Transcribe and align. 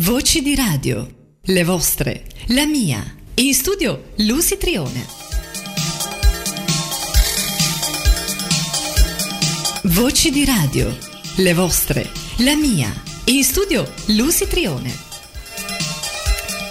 Voci 0.00 0.42
di 0.42 0.54
radio, 0.54 1.08
le 1.40 1.64
vostre, 1.64 2.26
la 2.48 2.66
mia. 2.66 3.02
In 3.36 3.54
studio 3.54 4.10
Lucy 4.16 4.58
Trione. 4.58 5.06
Voci 9.84 10.30
di 10.30 10.44
radio, 10.44 10.94
le 11.36 11.54
vostre, 11.54 12.10
la 12.40 12.54
mia. 12.56 12.92
In 13.28 13.42
studio 13.42 13.90
Lucy 14.08 14.46
Trione. 14.46 15.05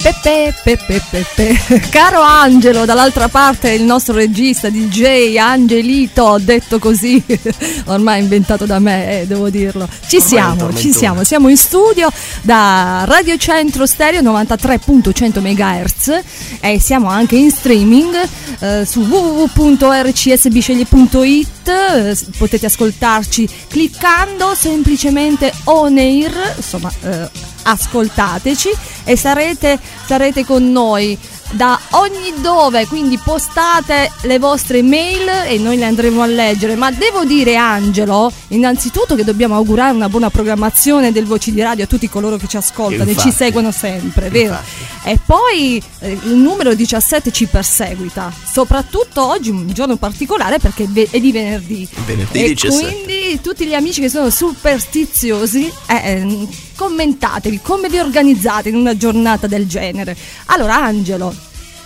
Pepe, 0.05 0.53
pepe, 0.63 1.01
pepe. 1.09 1.57
Caro 1.89 2.21
Angelo, 2.21 2.85
dall'altra 2.85 3.27
parte 3.27 3.71
il 3.71 3.81
nostro 3.81 4.13
regista 4.13 4.69
DJ 4.69 5.37
Angelito, 5.37 6.37
detto 6.39 6.77
così, 6.77 7.23
ormai 7.85 8.21
inventato 8.21 8.67
da 8.67 8.77
me, 8.77 9.21
eh, 9.21 9.25
devo 9.25 9.49
dirlo. 9.49 9.89
Ci 10.05 10.17
Ormai 10.17 10.29
siamo, 10.29 10.71
ci 10.75 10.93
siamo, 10.93 11.23
siamo 11.23 11.49
in 11.49 11.57
studio 11.57 12.11
da 12.43 13.05
Radio 13.07 13.35
Centro 13.37 13.87
Stereo 13.87 14.21
93.100 14.21 15.41
MHz 15.41 16.21
e 16.59 16.79
siamo 16.79 17.09
anche 17.09 17.35
in 17.35 17.49
streaming 17.49 18.13
eh, 18.59 18.85
su 18.85 18.99
www.rcsbisceglie.it 18.99 21.67
eh, 21.67 22.15
potete 22.37 22.67
ascoltarci 22.67 23.49
cliccando 23.69 24.53
semplicemente 24.53 25.51
on 25.63 25.97
air, 25.97 26.53
insomma 26.57 26.91
eh, 27.01 27.44
ascoltateci 27.65 28.69
e 29.03 29.17
sarete, 29.17 29.79
sarete 30.05 30.45
con 30.45 30.71
noi 30.71 31.17
da 31.51 31.79
ogni 31.91 32.33
dove, 32.41 32.85
quindi 32.87 33.17
postate 33.17 34.11
le 34.23 34.39
vostre 34.39 34.81
mail 34.81 35.27
e 35.47 35.57
noi 35.57 35.77
le 35.77 35.85
andremo 35.85 36.21
a 36.21 36.25
leggere. 36.25 36.75
Ma 36.75 36.91
devo 36.91 37.23
dire, 37.23 37.55
Angelo, 37.55 38.31
innanzitutto 38.49 39.15
che 39.15 39.23
dobbiamo 39.23 39.55
augurare 39.55 39.93
una 39.93 40.09
buona 40.09 40.29
programmazione 40.29 41.11
del 41.11 41.25
Voci 41.25 41.51
di 41.51 41.61
Radio 41.61 41.85
a 41.85 41.87
tutti 41.87 42.09
coloro 42.09 42.37
che 42.37 42.47
ci 42.47 42.57
ascoltano 42.57 43.03
e 43.03 43.15
ci 43.15 43.27
Infatti. 43.27 43.31
seguono 43.31 43.71
sempre, 43.71 44.29
vero? 44.29 44.53
Infatti. 44.53 45.09
E 45.09 45.19
poi 45.23 45.81
eh, 45.99 46.17
il 46.23 46.35
numero 46.35 46.73
17 46.73 47.31
ci 47.31 47.45
perseguita, 47.45 48.33
soprattutto 48.43 49.25
oggi, 49.25 49.49
un 49.49 49.71
giorno 49.71 49.95
particolare 49.97 50.59
perché 50.59 50.83
è 50.83 51.19
di 51.19 51.31
venerdì. 51.31 51.87
Venerdì 52.05 52.43
e 52.43 52.47
17. 52.49 53.03
quindi 53.03 53.41
tutti 53.41 53.65
gli 53.65 53.73
amici 53.73 54.01
che 54.01 54.09
sono 54.09 54.29
superstiziosi, 54.29 55.71
eh, 55.87 55.95
eh, 55.95 56.47
commentatevi 56.75 57.61
come 57.61 57.89
vi 57.89 57.99
organizzate 57.99 58.69
in 58.69 58.75
una 58.75 58.95
giornata 58.97 59.47
del 59.47 59.67
genere. 59.67 60.15
Allora, 60.45 60.75
Angelo, 60.75 61.33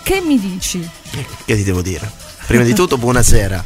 che 0.02 0.20
mi 0.20 0.38
dici? 0.38 0.88
Che 1.44 1.56
ti 1.56 1.62
devo 1.62 1.82
dire? 1.82 2.10
Prima 2.46 2.64
di 2.64 2.74
tutto, 2.74 2.98
buonasera. 2.98 3.64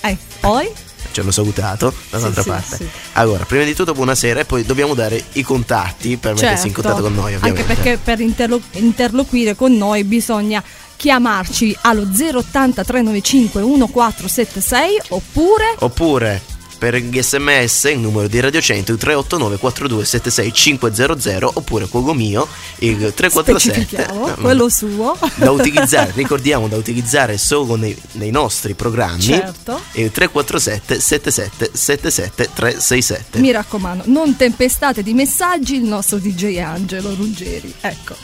Eh, 0.00 0.16
poi? 0.40 0.68
Ci 1.10 1.20
hanno 1.20 1.30
salutato 1.30 1.92
dall'altra 2.10 2.42
sì, 2.42 2.48
parte. 2.48 2.76
sì. 2.76 2.88
Allora, 3.12 3.44
prima 3.44 3.64
di 3.64 3.74
tutto, 3.74 3.92
buonasera. 3.92 4.40
E 4.40 4.44
poi 4.44 4.64
dobbiamo 4.64 4.94
dare 4.94 5.22
i 5.32 5.42
contatti 5.42 6.16
per 6.16 6.34
mettersi 6.34 6.68
in 6.68 6.72
contatto 6.72 7.02
con 7.02 7.14
noi, 7.14 7.34
ovviamente. 7.34 7.64
Certo. 7.64 7.72
Anche 7.72 7.82
perché 7.82 7.98
per 8.02 8.20
interlo- 8.20 8.62
interloquire 8.72 9.54
con 9.54 9.76
noi 9.76 10.04
bisogna 10.04 10.62
chiamarci 10.96 11.76
allo 11.82 12.02
080 12.02 12.84
395 12.84 13.60
1476 13.62 15.00
oppure 15.08 15.74
Oppure 15.78 16.42
per 16.82 16.96
gli 16.96 17.22
sms 17.22 17.84
il 17.92 18.00
numero 18.00 18.26
di 18.26 18.40
Radio 18.40 18.60
100 18.60 18.90
il 18.90 18.98
389 18.98 19.56
4276 19.56 20.52
500 20.52 21.52
oppure 21.54 21.86
quello 21.86 22.12
mio 22.12 22.48
il 22.78 22.96
347 23.14 23.52
specifichiamo 23.52 24.26
no, 24.26 24.34
quello 24.34 24.68
suo. 24.68 25.16
da 25.36 25.52
utilizzare 25.52 26.10
ricordiamo 26.16 26.66
da 26.66 26.76
utilizzare 26.76 27.38
solo 27.38 27.76
nei, 27.76 27.96
nei 28.14 28.32
nostri 28.32 28.74
programmi 28.74 29.22
Certo. 29.22 29.80
il 29.92 30.10
347 30.10 30.98
77 30.98 31.70
77 31.72 32.50
367 32.52 33.38
Mi 33.38 33.52
raccomando, 33.52 34.02
non 34.06 34.34
tempestate 34.34 35.04
di 35.04 35.14
messaggi 35.14 35.76
il 35.76 35.84
nostro 35.84 36.18
DJ 36.18 36.58
Angelo 36.58 37.14
Ruggeri. 37.14 37.72
Ecco. 37.80 38.16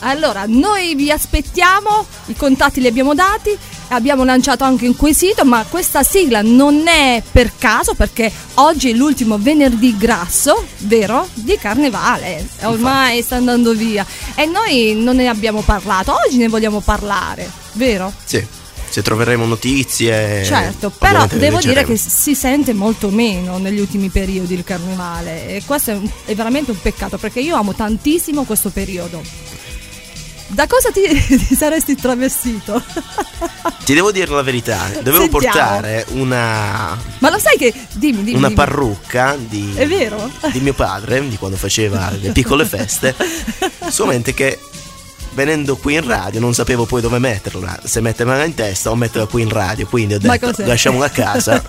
Allora, 0.00 0.44
noi 0.46 0.94
vi 0.94 1.10
aspettiamo, 1.10 2.06
i 2.26 2.34
contatti 2.36 2.80
li 2.80 2.86
abbiamo 2.86 3.14
dati, 3.14 3.56
abbiamo 3.88 4.24
lanciato 4.24 4.62
anche 4.64 4.86
un 4.86 4.94
quesito, 4.96 5.44
ma 5.44 5.64
questa 5.68 6.02
sigla 6.02 6.40
non 6.42 6.86
è 6.86 7.20
per 7.32 7.52
caso 7.58 7.94
perché 7.94 8.30
oggi 8.54 8.90
è 8.90 8.94
l'ultimo 8.94 9.38
venerdì 9.38 9.96
grasso, 9.96 10.64
vero? 10.78 11.26
Di 11.34 11.56
carnevale. 11.58 12.46
Ormai 12.62 13.22
sta 13.22 13.36
andando 13.36 13.72
via. 13.72 14.06
E 14.36 14.46
noi 14.46 14.94
non 14.94 15.16
ne 15.16 15.28
abbiamo 15.28 15.62
parlato, 15.62 16.14
oggi 16.26 16.36
ne 16.36 16.48
vogliamo 16.48 16.80
parlare, 16.80 17.50
vero? 17.72 18.12
sì 18.24 18.46
se 18.90 19.02
troveremo 19.02 19.44
notizie 19.44 20.42
Certo, 20.46 20.88
però 20.88 21.26
devo 21.26 21.58
dire 21.58 21.84
che 21.84 21.98
si 21.98 22.34
sente 22.34 22.72
molto 22.72 23.10
meno 23.10 23.58
negli 23.58 23.80
ultimi 23.80 24.08
periodi 24.08 24.54
il 24.54 24.64
carnevale 24.64 25.46
e 25.56 25.62
questo 25.66 25.90
è, 25.90 25.94
un- 25.94 26.08
è 26.24 26.34
veramente 26.34 26.70
un 26.70 26.80
peccato 26.80 27.18
perché 27.18 27.40
io 27.40 27.54
amo 27.54 27.74
tantissimo 27.74 28.44
questo 28.44 28.70
periodo. 28.70 29.20
Da 30.50 30.66
cosa 30.66 30.90
ti, 30.90 31.02
ti 31.46 31.54
saresti 31.54 31.94
travestito? 31.94 32.82
ti 33.84 33.94
devo 33.94 34.10
dire 34.10 34.30
la 34.30 34.42
verità 34.42 34.88
dovevo 35.02 35.24
Sentiamo. 35.24 35.28
portare 35.28 36.06
una 36.10 36.98
Ma 37.18 37.30
lo 37.30 37.38
sai 37.38 37.56
che... 37.58 37.72
Dimmi, 37.92 38.22
dimmi. 38.24 38.38
una 38.38 38.48
dimmi. 38.48 38.54
parrucca 38.54 39.36
di, 39.38 39.72
È 39.74 39.86
vero? 39.86 40.30
di 40.50 40.60
mio 40.60 40.72
padre, 40.74 41.26
di 41.28 41.36
quando 41.36 41.56
faceva 41.56 42.10
le 42.10 42.32
piccole 42.32 42.64
feste, 42.64 43.14
solamente 43.88 44.32
che 44.34 44.58
venendo 45.38 45.76
qui 45.76 45.94
in 45.94 46.04
radio 46.04 46.40
non 46.40 46.52
sapevo 46.52 46.84
poi 46.84 47.00
dove 47.00 47.18
metterla, 47.20 47.78
se 47.84 48.00
mettermela 48.00 48.42
in 48.44 48.54
testa 48.54 48.90
o 48.90 48.96
metterla 48.96 49.26
qui 49.28 49.42
in 49.42 49.48
radio, 49.48 49.86
quindi 49.86 50.14
ho 50.14 50.18
detto 50.18 50.52
lasciamola 50.64 51.06
a 51.06 51.10
casa 51.10 51.62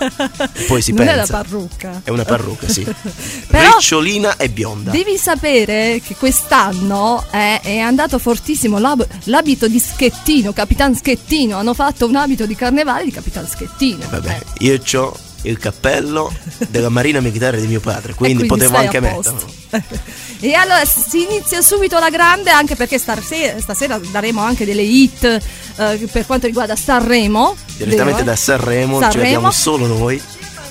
e 0.53 0.63
poi 0.67 0.81
si 0.81 0.91
non 0.91 1.05
pensa. 1.05 1.13
è 1.13 1.15
la 1.15 1.25
parrucca. 1.27 2.01
È 2.03 2.09
una 2.09 2.25
parrucca, 2.25 2.67
sì. 2.67 2.83
Però- 3.47 3.75
Ricciolina 3.75 4.37
e 4.37 4.49
bionda. 4.49 4.89
Devi 4.89 5.17
sapere 5.17 6.01
che 6.03 6.15
quest'anno 6.15 7.23
è, 7.29 7.59
è 7.63 7.77
andato 7.77 8.17
fortissimo 8.17 8.79
l'ab- 8.79 9.05
l'abito 9.25 9.67
di 9.67 9.77
Schettino, 9.79 10.51
Capitan 10.51 10.95
Schettino. 10.95 11.57
Hanno 11.57 11.73
fatto 11.75 12.07
un 12.07 12.15
abito 12.15 12.45
di 12.47 12.55
carnevale 12.55 13.03
di 13.05 13.11
Capitan 13.11 13.47
Schettino. 13.47 14.05
Vabbè, 14.09 14.39
Eh. 14.59 14.65
io 14.65 14.79
ho 14.99 15.15
il 15.43 15.57
cappello 15.57 16.31
della 16.69 16.89
Marina 16.89 17.19
Militare 17.19 17.59
di 17.59 17.67
mio 17.67 17.79
padre, 17.79 18.13
quindi, 18.13 18.43
E 18.43 18.45
potevo 18.45 18.77
anche 18.77 18.99
metterlo. 18.99 19.47
e 20.41 20.53
allora 20.53 20.83
si 20.85 21.23
inizia 21.23 21.61
subito 21.61 21.99
la 21.99 22.09
grande 22.09 22.49
anche 22.49 22.75
perché 22.75 22.97
stasera, 22.97 23.59
stasera 23.59 23.99
daremo 24.11 24.41
anche 24.41 24.65
delle 24.65 24.81
hit 24.81 25.23
eh, 25.23 26.07
per 26.11 26.25
quanto 26.25 26.47
riguarda 26.47 26.75
Sanremo. 26.75 27.55
Direttamente 27.77 28.23
vero? 28.23 28.31
da 28.31 28.35
Sanremo, 28.35 28.99
Sanremo. 28.99 29.23
l'abbiamo 29.23 29.51
solo 29.51 29.85
noi. 29.87 30.21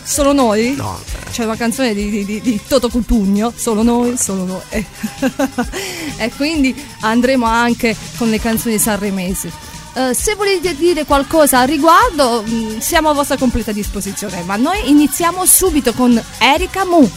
Solo 0.03 0.33
noi? 0.33 0.75
No, 0.75 0.99
C'è 1.31 1.45
una 1.45 1.57
canzone 1.57 1.93
di, 1.93 2.09
di- 2.09 2.25
di- 2.25 2.41
di 2.41 2.61
Toto 2.67 2.89
Cutugno, 2.89 3.53
solo 3.55 3.83
noi, 3.83 4.17
solo 4.17 4.45
noi. 4.45 4.87
e 6.17 6.31
quindi 6.35 6.75
andremo 7.01 7.45
anche 7.45 7.95
con 8.17 8.31
le 8.31 8.41
canzoni 8.41 8.79
sanremesi. 8.79 9.53
Eh, 9.95 10.15
se 10.15 10.35
volete 10.35 10.75
dire 10.75 11.05
qualcosa 11.05 11.61
al 11.61 11.69
riguardo, 11.69 12.43
mh, 12.43 12.79
siamo 12.79 13.09
a 13.09 13.13
vostra 13.13 13.37
completa 13.37 13.73
disposizione. 13.73 14.43
Ma 14.43 14.57
noi 14.57 14.89
iniziamo 14.91 15.45
subito 15.45 15.93
con 15.93 16.21
Erika 16.39 16.85
Mu. 16.85 17.11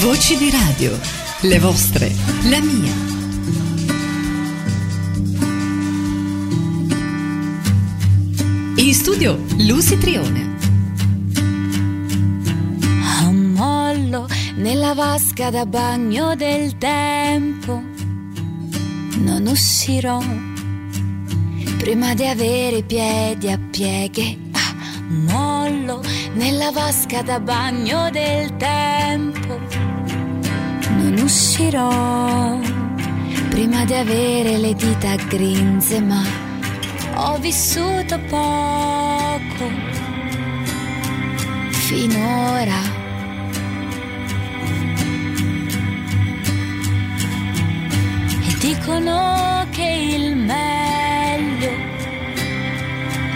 Voci 0.00 0.36
di 0.38 0.50
radio, 0.50 0.98
le 1.42 1.58
vostre, 1.58 2.10
la 2.44 2.60
mia. 2.60 3.09
Studio 9.00 9.38
Lucy 9.56 9.96
Trione. 9.96 10.56
A 13.22 13.30
mollo 13.30 14.28
nella 14.56 14.92
vasca 14.92 15.48
da 15.48 15.64
bagno 15.64 16.34
del 16.36 16.76
tempo. 16.76 17.82
Non 19.16 19.46
uscirò 19.46 20.20
prima 21.78 22.12
di 22.12 22.26
avere 22.26 22.76
i 22.76 22.82
piedi 22.82 23.50
a 23.50 23.58
pieghe. 23.70 24.36
Mollo 25.08 26.02
nella 26.34 26.70
vasca 26.70 27.22
da 27.22 27.40
bagno 27.40 28.10
del 28.10 28.54
tempo. 28.58 29.58
Non 30.98 31.18
uscirò 31.22 32.58
prima 33.48 33.82
di 33.86 33.94
avere 33.94 34.58
le 34.58 34.74
dita 34.74 35.14
grinze, 35.16 36.00
ma 36.02 36.49
ho 37.20 37.38
vissuto 37.38 38.18
poco 38.28 39.64
finora. 41.70 42.80
E 48.46 48.56
dicono 48.58 49.66
che 49.70 50.16
il 50.16 50.36
meglio 50.36 51.72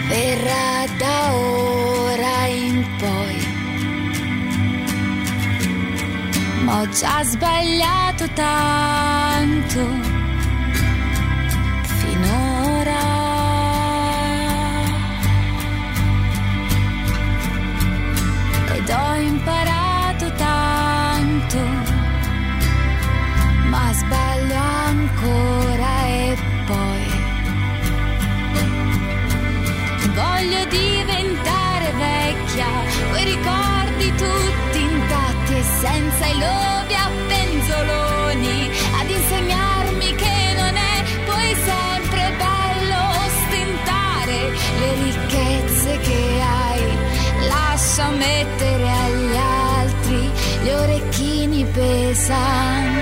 verrà 0.07 0.85
da 0.97 1.35
ora 1.35 2.45
in 2.47 2.85
poi. 2.97 3.47
Ma 6.63 6.81
ho 6.81 6.89
già 6.89 7.23
sbagliato 7.23 8.27
tanto 8.33 10.14
ed 18.85 18.91
ho 18.91 19.15
imparato 19.15 20.31
tanto, 20.33 21.59
ma 23.69 23.91
sbaglio 23.93 24.61
ancora 24.87 26.05
e 26.05 26.37
poi 26.67 27.05
voglio 30.13 30.65
diventare 30.65 31.93
vecchia, 31.97 32.67
quei 33.09 33.25
ricordi 33.25 34.13
tutti 34.15 34.79
intatti 34.81 35.53
e 35.55 35.63
senza 35.63 36.25
i 36.27 36.37
lobi 36.37 36.93
a 36.93 37.09
penzoloni. 37.27 38.69
Ad 38.99 39.09
insegnarmi 39.09 40.15
che 40.15 40.53
non 40.57 40.75
è 40.75 41.03
poi 41.25 41.55
sempre 41.55 42.33
bello 42.37 42.99
ostentare 43.25 44.51
le 44.79 44.93
ricche 45.03 45.24
Lascia 47.97 48.09
mettere 48.09 48.91
agli 48.91 49.35
altri 49.37 50.29
gli 50.63 50.69
orecchini 50.69 51.63
pesanti. 51.63 52.94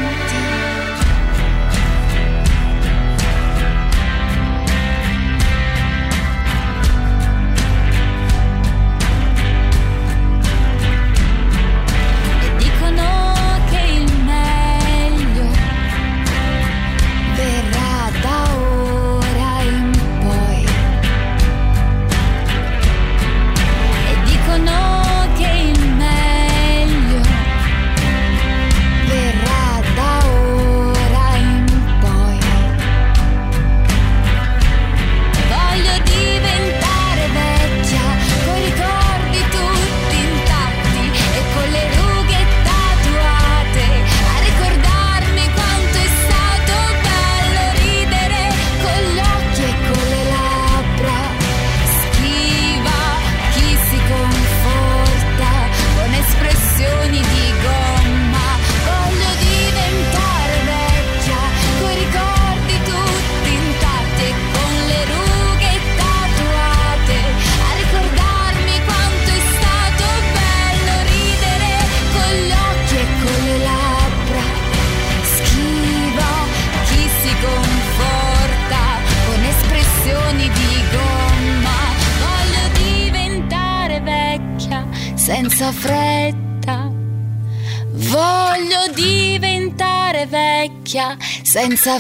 Senza 91.84 92.00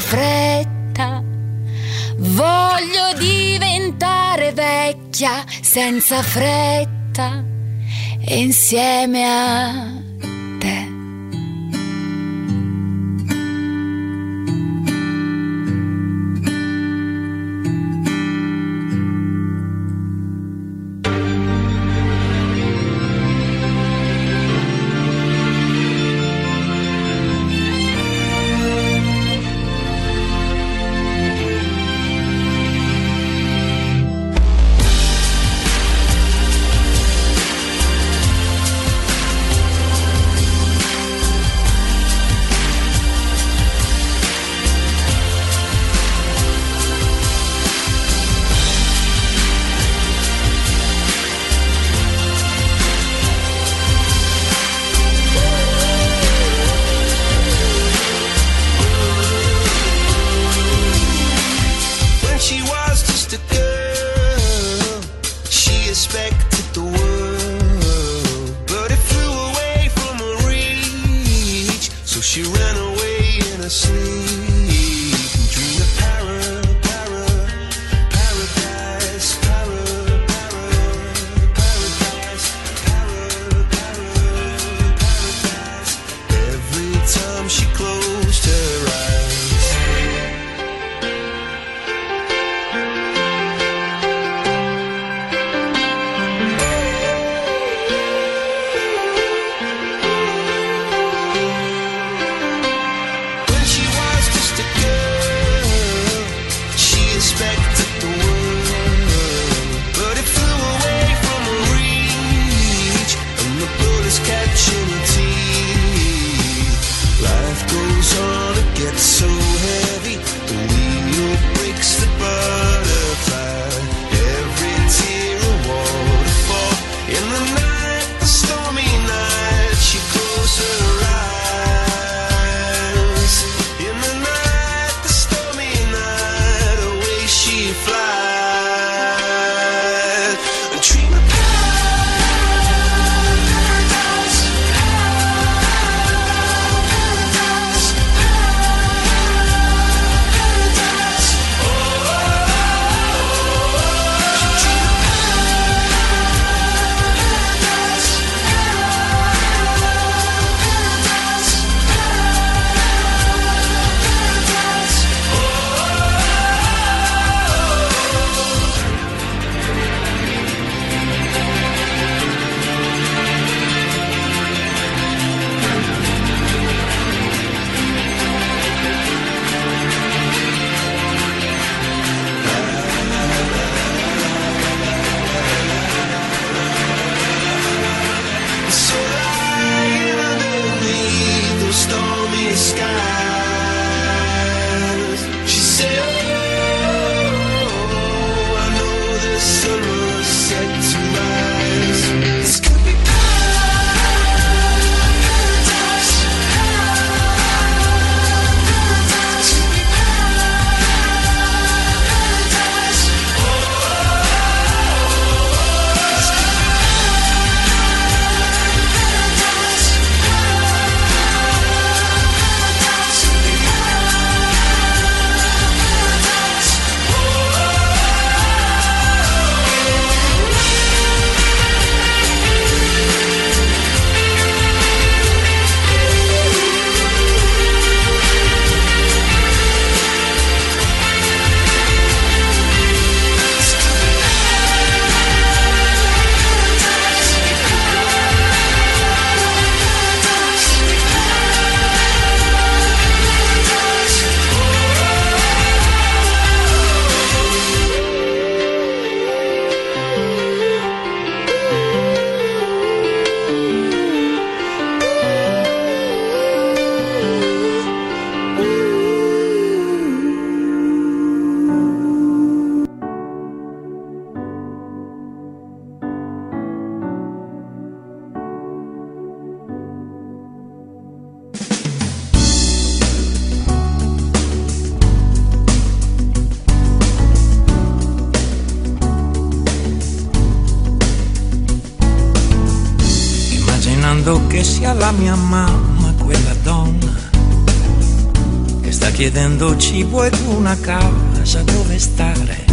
chiedendo 299.23 299.77
cibo 299.77 300.25
ed 300.25 300.37
una 300.47 300.77
casa 300.77 301.61
dove 301.61 301.97
stare, 301.97 302.65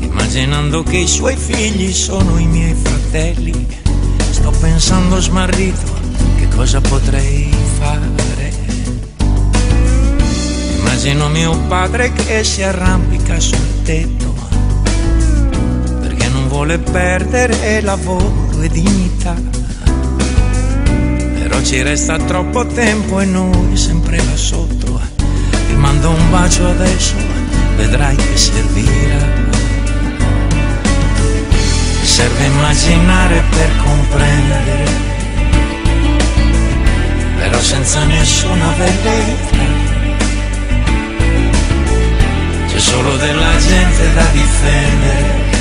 immaginando 0.00 0.82
che 0.82 0.98
i 0.98 1.08
suoi 1.08 1.34
figli 1.34 1.94
sono 1.94 2.36
i 2.36 2.44
miei 2.44 2.74
fratelli. 2.74 3.66
Sto 4.28 4.50
pensando 4.60 5.18
smarrito 5.18 5.94
che 6.36 6.48
cosa 6.48 6.82
potrei 6.82 7.50
fare. 7.78 8.52
Immagino 10.76 11.30
mio 11.30 11.58
padre 11.68 12.12
che 12.12 12.44
si 12.44 12.62
arrampica 12.62 13.40
sul 13.40 13.82
tetto 13.84 14.34
perché 16.02 16.28
non 16.28 16.48
vuole 16.48 16.76
perdere 16.80 17.80
lavoro 17.80 18.60
e 18.60 18.68
dignità. 18.68 19.34
Però 21.38 21.62
ci 21.62 21.80
resta 21.80 22.18
troppo 22.18 22.66
tempo 22.66 23.20
e 23.20 23.24
noi 23.24 23.74
sempre 23.74 24.18
là 24.18 24.36
sotto. 24.36 24.97
Ti 25.68 25.74
mando 25.74 26.08
un 26.08 26.30
bacio 26.30 26.66
adesso, 26.66 27.14
vedrai 27.76 28.16
che 28.16 28.36
servirà. 28.36 29.46
Serve 32.02 32.44
immaginare 32.46 33.42
per 33.50 33.70
comprendere, 33.84 34.84
però 37.36 37.60
senza 37.60 38.02
nessuna 38.06 38.72
velleità. 38.78 39.86
C'è 42.66 42.78
solo 42.78 43.16
della 43.16 43.56
gente 43.58 44.14
da 44.14 44.24
difendere 44.32 45.56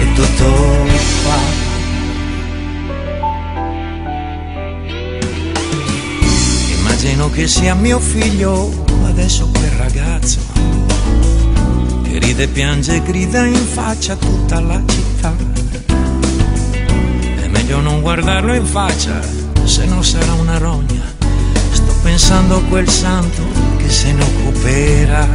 e 0.00 0.12
tutto 0.14 0.50
qua. 1.22 1.62
Immagino 6.78 7.30
che 7.30 7.46
sia 7.46 7.74
mio 7.74 8.00
figlio 8.00 8.83
adesso 9.14 9.48
quel 9.48 9.70
ragazzo 9.70 10.40
che 12.02 12.18
ride, 12.18 12.48
piange 12.48 12.96
e 12.96 13.02
grida 13.02 13.46
in 13.46 13.54
faccia 13.54 14.14
a 14.14 14.16
tutta 14.16 14.60
la 14.60 14.82
città. 14.86 15.32
È 17.36 17.46
meglio 17.46 17.80
non 17.80 18.00
guardarlo 18.00 18.52
in 18.54 18.66
faccia, 18.66 19.20
se 19.62 19.84
no 19.84 20.02
sarà 20.02 20.32
una 20.32 20.58
rogna. 20.58 21.02
Sto 21.70 21.94
pensando 22.02 22.56
a 22.56 22.62
quel 22.62 22.88
santo 22.88 23.42
che 23.76 23.88
se 23.88 24.12
ne 24.12 24.22
occuperà 24.24 25.28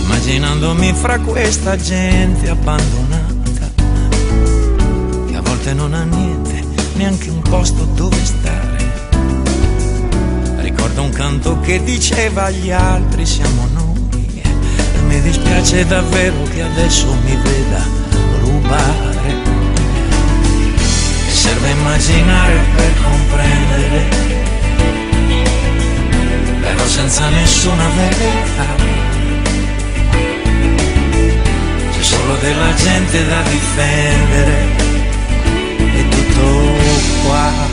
immaginandomi 0.00 0.94
fra 0.94 1.18
questa 1.20 1.76
gente 1.76 2.48
abbandonata, 2.48 3.70
che 5.26 5.36
a 5.36 5.40
volte 5.42 5.74
non 5.74 5.92
ha 5.92 6.04
niente, 6.04 6.64
neanche 6.94 7.28
un 7.28 7.42
posto 7.42 7.84
dove 7.94 8.24
stare. 8.24 8.43
Ricordo 10.94 11.10
un 11.10 11.24
canto 11.24 11.60
che 11.60 11.82
diceva 11.82 12.44
agli 12.44 12.70
altri 12.70 13.26
siamo 13.26 13.68
noi, 13.72 14.40
e 14.42 15.00
mi 15.08 15.20
dispiace 15.22 15.84
davvero 15.86 16.40
che 16.44 16.62
adesso 16.62 17.12
mi 17.24 17.34
veda 17.34 17.84
rubare. 18.38 19.34
Serve 21.32 21.70
immaginare 21.70 22.60
per 22.76 22.92
comprendere, 23.02 24.08
però 26.60 26.86
senza 26.86 27.28
nessuna 27.28 27.88
verità 27.88 28.66
solo 32.02 32.36
della 32.36 32.72
gente 32.74 33.26
da 33.26 33.42
difendere 33.42 34.66
e 35.76 36.08
tutto 36.08 37.26
qua. 37.26 37.63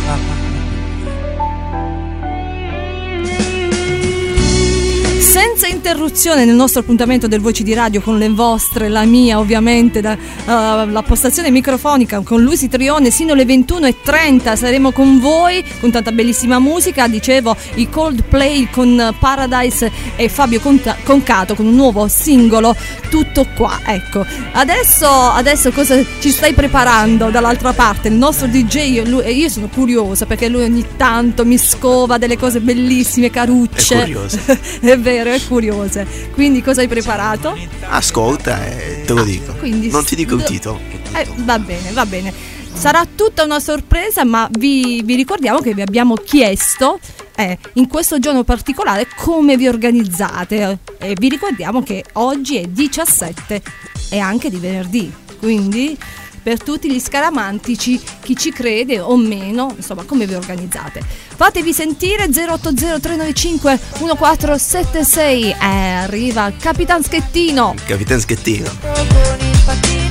Interruzione 5.82 6.46
nel 6.46 6.54
nostro 6.54 6.82
appuntamento 6.82 7.28
del 7.28 7.40
Voci 7.42 7.64
di 7.64 7.74
Radio 7.74 8.02
con 8.02 8.20
le 8.20 8.30
vostre, 8.30 8.88
la 8.88 9.04
mia 9.04 9.40
ovviamente, 9.40 10.00
da, 10.00 10.14
uh, 10.14 10.88
la 10.88 11.04
postazione 11.04 11.50
microfonica 11.50 12.20
con 12.20 12.44
Luisi 12.44 12.68
Trione 12.68 13.10
sino 13.10 13.34
alle 13.34 13.46
21.30 13.46 14.56
saremo 14.56 14.92
con 14.92 15.20
voi 15.20 15.64
con 15.80 15.90
tanta 15.90 16.12
bellissima 16.12 16.60
musica, 16.60 17.08
dicevo 17.08 17.56
i 17.76 17.90
Coldplay 17.90 18.70
con 18.70 19.16
Paradise 19.18 19.92
e 20.16 20.30
Fabio 20.30 20.60
Conta- 20.60 20.98
Concato 21.04 21.56
con 21.56 21.66
un 21.66 21.74
nuovo 21.74 22.08
singolo, 22.08 22.76
tutto 23.10 23.48
qua, 23.56 23.80
ecco. 23.84 24.24
Adesso, 24.52 25.08
adesso 25.10 25.72
cosa 25.72 26.00
ci 26.20 26.30
stai 26.30 26.54
preparando 26.54 27.32
dall'altra 27.32 27.74
parte? 27.74 28.10
Il 28.10 28.14
nostro 28.14 28.46
DJ, 28.46 29.08
lui, 29.08 29.36
io 29.36 29.50
sono 29.50 29.68
curiosa 29.68 30.28
perché 30.28 30.48
lui 30.48 30.64
ogni 30.64 30.86
tanto 30.96 31.44
mi 31.44 31.58
scova 31.58 32.20
delle 32.20 32.38
cose 32.38 32.60
bellissime, 32.60 33.32
carucce. 33.32 33.96
È 33.96 34.00
curioso. 34.02 34.40
è 34.80 35.00
vero, 35.00 35.32
è 35.32 35.40
curiosa. 35.72 36.06
Quindi 36.34 36.62
cosa 36.62 36.82
hai 36.82 36.88
preparato? 36.88 37.58
Ascolta 37.88 38.66
e 38.66 39.04
te 39.06 39.14
lo 39.14 39.24
dico. 39.24 39.54
quindi 39.54 39.90
non 39.90 40.04
ti 40.04 40.16
dico 40.16 40.36
il 40.36 40.44
titolo. 40.44 40.80
Eh, 41.14 41.28
va 41.38 41.60
bene, 41.60 41.92
va 41.92 42.06
bene. 42.06 42.34
Sarà 42.74 43.06
tutta 43.06 43.44
una 43.44 43.60
sorpresa, 43.60 44.24
ma 44.24 44.48
vi, 44.52 45.02
vi 45.04 45.16
ricordiamo 45.16 45.60
che 45.60 45.74
vi 45.74 45.82
abbiamo 45.82 46.16
chiesto 46.16 47.00
eh, 47.36 47.58
in 47.74 47.88
questo 47.88 48.18
giorno 48.20 48.44
particolare 48.44 49.08
come 49.16 49.58
vi 49.58 49.68
organizzate. 49.68 50.80
E 50.98 51.16
vi 51.20 51.30
ricordiamo 51.30 51.84
che 51.84 52.04
oggi 52.14 52.58
è 52.58 52.66
17 52.66 53.62
e 54.10 54.20
anche 54.20 54.50
di 54.50 54.58
venerdì. 54.58 55.14
Quindi 55.40 55.98
per 56.42 56.62
tutti 56.62 56.92
gli 56.92 57.00
scaramantici, 57.00 58.00
chi 58.22 58.36
ci 58.36 58.52
crede 58.52 59.00
o 59.00 59.16
meno, 59.16 59.74
insomma, 59.76 60.04
come 60.04 60.26
vi 60.26 60.34
organizzate. 60.34 61.02
Fatevi 61.36 61.74
sentire 61.74 62.26
080 62.26 63.00
395 63.00 63.80
1476. 64.00 65.50
Eh, 65.50 65.56
arriva 65.66 66.52
Capitan 66.58 67.04
Schettino. 67.04 67.76
Capitan 67.86 68.20
Schettino. 68.20 70.11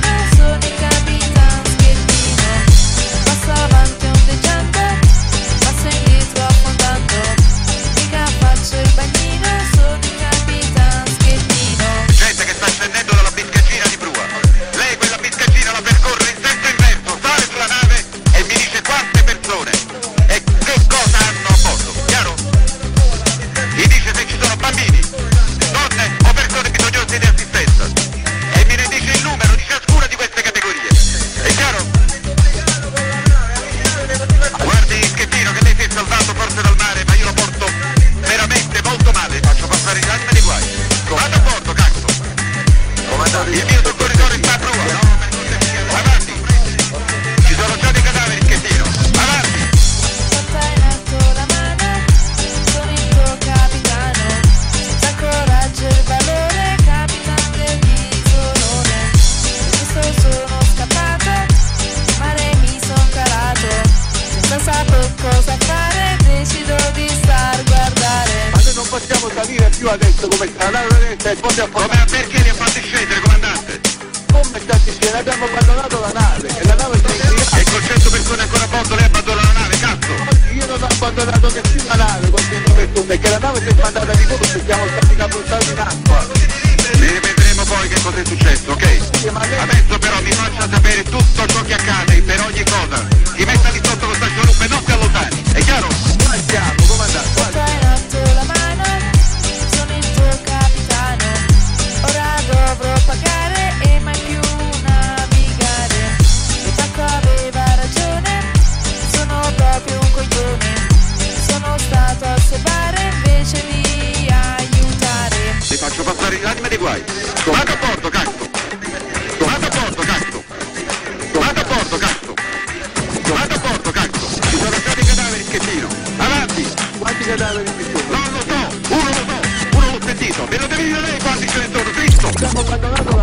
In 125.51 125.59
schettino! 125.59 125.87
Avanti! 126.17 126.67
Quanti 126.97 127.23
cadaveri 127.23 127.67
in 127.67 127.73
schettino? 127.73 128.15
Non 128.15 128.31
lo 128.31 128.39
so! 128.39 128.93
Uno 128.93 129.03
lo 129.03 129.13
so! 129.13 129.77
Uno 129.77 129.91
l'ho 129.91 130.05
sentito! 130.05 130.47
Me 130.49 130.57
lo 130.57 130.67
devi 130.67 130.83
dire 130.83 131.01
lei 131.01 131.19
quanti 131.19 131.47
ce 131.47 131.59
ne 131.59 131.69
sono! 131.71 131.89
Cristo! 131.91 132.27
Abbiamo 132.27 132.59
abbandonato 132.59 133.15
la 133.15 133.20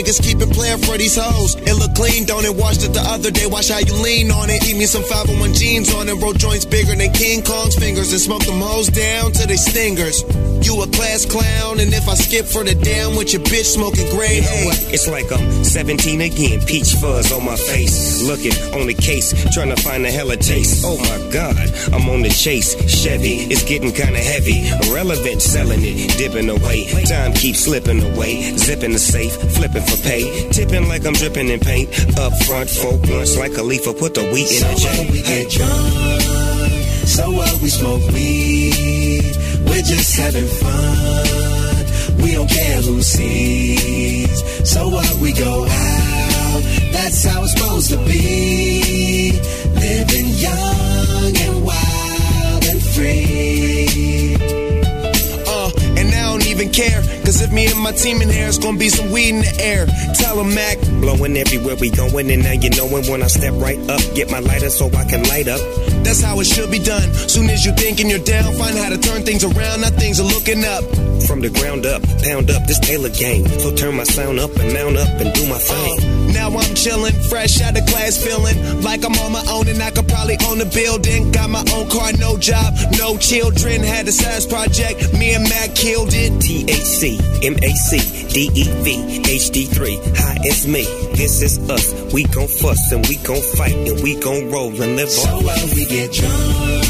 niggas, 0.00 0.22
keep 0.22 0.40
it 0.40 0.50
playing 0.52 0.78
for 0.78 0.96
these 0.96 1.16
hoes. 1.16 1.56
It 1.56 1.74
look 1.74 1.94
clean, 1.94 2.24
don't 2.24 2.44
it? 2.44 2.54
Washed 2.54 2.84
it 2.84 2.92
the 2.92 3.00
other 3.00 3.30
day, 3.30 3.46
watch 3.46 3.68
how 3.68 3.78
you 3.78 3.94
lean 4.02 4.30
on 4.30 4.50
it. 4.50 4.62
Eat 4.68 4.76
me 4.76 4.86
some 4.86 5.02
501 5.02 5.54
jeans 5.54 5.92
on 5.94 6.08
it, 6.08 6.14
roll 6.20 6.32
joints 6.32 6.64
bigger 6.64 6.94
than 6.94 7.12
King 7.12 7.42
Kong's 7.42 7.76
fingers, 7.76 8.12
and 8.12 8.20
smoke 8.20 8.44
them 8.44 8.60
hoes 8.60 8.88
down 8.88 9.32
to 9.32 9.46
they 9.46 9.56
stingers. 9.56 10.24
You 10.70 10.80
a 10.82 10.86
class 10.86 11.26
clown, 11.26 11.80
and 11.80 11.92
if 11.92 12.06
I 12.08 12.14
skip 12.14 12.46
for 12.46 12.62
the 12.62 12.76
damn 12.76 13.16
with 13.16 13.32
your 13.32 13.42
bitch 13.42 13.74
smoking 13.74 14.08
gray 14.14 14.36
You 14.36 14.42
know 14.42 14.66
what? 14.70 14.78
It's 14.94 15.08
like 15.08 15.26
I'm 15.32 15.64
17 15.64 16.20
again. 16.20 16.60
Peach 16.64 16.94
fuzz 16.94 17.32
on 17.32 17.44
my 17.44 17.56
face. 17.56 18.22
Looking 18.22 18.54
on 18.78 18.86
the 18.86 18.94
case, 18.94 19.34
trying 19.52 19.74
to 19.74 19.82
find 19.82 20.06
a 20.06 20.10
hella 20.12 20.36
taste. 20.36 20.84
Oh 20.86 20.96
my 20.96 21.18
god, 21.32 21.58
I'm 21.92 22.08
on 22.08 22.22
the 22.22 22.28
chase. 22.30 22.78
Chevy, 22.86 23.50
it's 23.50 23.64
getting 23.64 23.90
kinda 23.90 24.20
heavy. 24.20 24.62
Irrelevant, 24.86 25.42
selling 25.42 25.80
it, 25.82 26.16
dipping 26.16 26.48
away. 26.48 26.86
Time 27.02 27.32
keeps 27.32 27.60
slipping 27.66 28.00
away. 28.14 28.54
Zipping 28.56 28.92
the 28.92 29.00
safe, 29.00 29.34
flipping 29.58 29.82
for 29.82 29.96
pay. 30.06 30.22
Tipping 30.50 30.86
like 30.86 31.04
I'm 31.04 31.14
dripping 31.14 31.48
in 31.48 31.58
paint. 31.58 31.90
Up 32.16 32.32
front, 32.44 32.70
four 32.70 32.96
blunts 32.98 33.36
like 33.36 33.56
a 33.58 33.62
leaf. 33.64 33.82
Put 33.98 34.14
the 34.14 34.22
wheat 34.30 34.46
in 34.46 34.62
So 34.62 34.66
the 34.68 34.72
what 34.74 34.94
chain. 34.94 35.10
we 35.12 35.22
get 35.22 35.50
drunk, 35.50 36.22
so 37.10 37.30
what 37.32 37.60
we 37.60 37.68
smoke 37.68 38.06
weed, 38.12 39.34
we're 39.66 39.82
just 39.82 40.16
having 40.16 40.46
fun. 40.46 42.22
We 42.22 42.32
don't 42.32 42.50
care 42.50 42.82
who 42.82 43.02
sees. 43.02 44.70
So 44.70 44.88
what 44.88 45.12
we 45.20 45.32
go 45.32 45.64
out, 45.64 46.62
that's 46.92 47.24
how 47.24 47.42
it's 47.42 47.52
supposed 47.52 47.90
to 47.90 47.96
be. 47.98 49.32
Living 49.74 50.28
young 50.46 51.36
and 51.44 51.64
wild 51.64 52.64
and 52.70 52.82
free. 52.82 54.36
Uh, 55.46 55.70
and 55.98 56.08
I 56.14 56.22
don't 56.30 56.46
even 56.46 56.70
care. 56.70 57.19
Cause 57.30 57.42
if 57.42 57.52
me 57.52 57.64
and 57.66 57.78
my 57.78 57.92
team 57.92 58.20
in 58.22 58.28
here, 58.28 58.48
it's 58.48 58.58
gonna 58.58 58.76
be 58.76 58.88
some 58.88 59.12
weed 59.12 59.28
in 59.28 59.38
the 59.38 59.54
air. 59.62 59.86
Tell 60.14 60.40
'em, 60.40 60.52
Mac. 60.52 60.80
Blowing 61.00 61.36
everywhere 61.36 61.76
we 61.76 61.88
going, 61.88 62.28
and 62.28 62.42
now 62.42 62.50
you 62.50 62.70
knowin' 62.70 63.06
when 63.06 63.22
I 63.22 63.28
step 63.28 63.54
right 63.54 63.78
up. 63.88 64.02
Get 64.16 64.32
my 64.32 64.40
lighter 64.40 64.68
so 64.68 64.90
I 64.96 65.04
can 65.04 65.22
light 65.28 65.46
up. 65.46 65.60
That's 66.02 66.20
how 66.20 66.40
it 66.40 66.46
should 66.46 66.72
be 66.72 66.80
done. 66.80 67.08
Soon 67.28 67.48
as 67.48 67.64
you 67.64 67.70
thinking 67.76 68.10
you're 68.10 68.18
down, 68.18 68.52
find 68.54 68.76
how 68.76 68.88
to 68.88 68.98
turn 68.98 69.22
things 69.22 69.44
around. 69.44 69.82
Now 69.82 69.90
things 69.90 70.18
are 70.18 70.26
looking 70.26 70.64
up. 70.64 70.82
From 71.28 71.40
the 71.40 71.50
ground 71.50 71.86
up, 71.86 72.02
pound 72.24 72.50
up 72.50 72.66
this 72.66 72.80
Taylor 72.80 73.10
game. 73.10 73.46
So 73.60 73.70
turn 73.70 73.94
my 73.94 74.02
sound 74.02 74.40
up 74.40 74.50
and 74.56 74.72
mount 74.72 74.96
up 74.96 75.20
and 75.20 75.32
do 75.32 75.46
my 75.46 75.58
thing. 75.58 76.00
Uh, 76.00 76.32
now 76.32 76.48
I'm 76.48 76.74
chillin', 76.74 77.14
fresh 77.28 77.60
out 77.60 77.78
of 77.78 77.86
class, 77.86 78.16
feeling 78.16 78.82
like 78.82 79.04
I'm 79.04 79.14
on 79.18 79.30
my 79.30 79.44
own 79.48 79.68
and 79.68 79.80
I 79.82 79.90
could 79.90 80.08
probably 80.08 80.38
own 80.48 80.60
a 80.60 80.64
building. 80.64 81.30
Got 81.30 81.50
my 81.50 81.64
own 81.74 81.88
car, 81.90 82.10
no 82.18 82.38
job, 82.38 82.74
no 82.98 83.16
children. 83.18 83.82
Had 83.82 84.08
a 84.08 84.12
size 84.12 84.46
project, 84.46 85.12
me 85.14 85.34
and 85.34 85.44
Mac 85.48 85.74
killed 85.74 86.10
it. 86.12 86.32
THC, 86.40 87.20
MAC, 87.38 87.90
DEV, 88.34 88.86
HD3. 89.24 89.98
Hi, 90.18 90.36
it's 90.42 90.66
me. 90.66 90.84
This 91.14 91.40
is 91.42 91.58
us. 91.70 91.92
We 92.12 92.24
gon' 92.24 92.48
fuss 92.48 92.92
and 92.92 93.06
we 93.08 93.16
gon' 93.16 93.40
fight 93.56 93.74
and 93.74 94.02
we 94.02 94.18
gon' 94.20 94.50
roll 94.50 94.70
and 94.82 94.96
live 94.96 95.08
So 95.10 95.30
on. 95.38 95.44
what 95.44 95.62
we 95.74 95.86
get 95.86 96.12
drunk, 96.12 96.84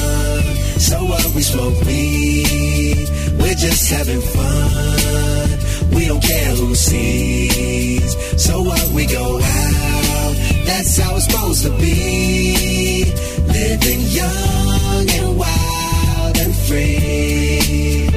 so 0.81 1.05
what 1.05 1.25
we 1.35 1.43
smoke 1.43 1.81
weed, 1.85 3.09
we're 3.39 3.55
just 3.55 3.91
having 3.91 4.21
fun. 4.21 5.59
We 5.95 6.07
don't 6.07 6.23
care 6.23 6.55
who 6.57 6.75
sees. 6.75 8.17
So 8.43 8.63
what 8.63 8.89
we 8.89 9.07
go 9.07 9.37
out, 9.37 10.35
that's 10.67 10.99
how 10.99 11.17
it's 11.17 11.27
supposed 11.27 11.63
to 11.65 11.71
be. 11.79 13.05
Living 13.47 14.01
young 14.01 15.11
and 15.11 15.39
wild 15.39 16.37
and 16.39 16.55
free. 16.67 18.09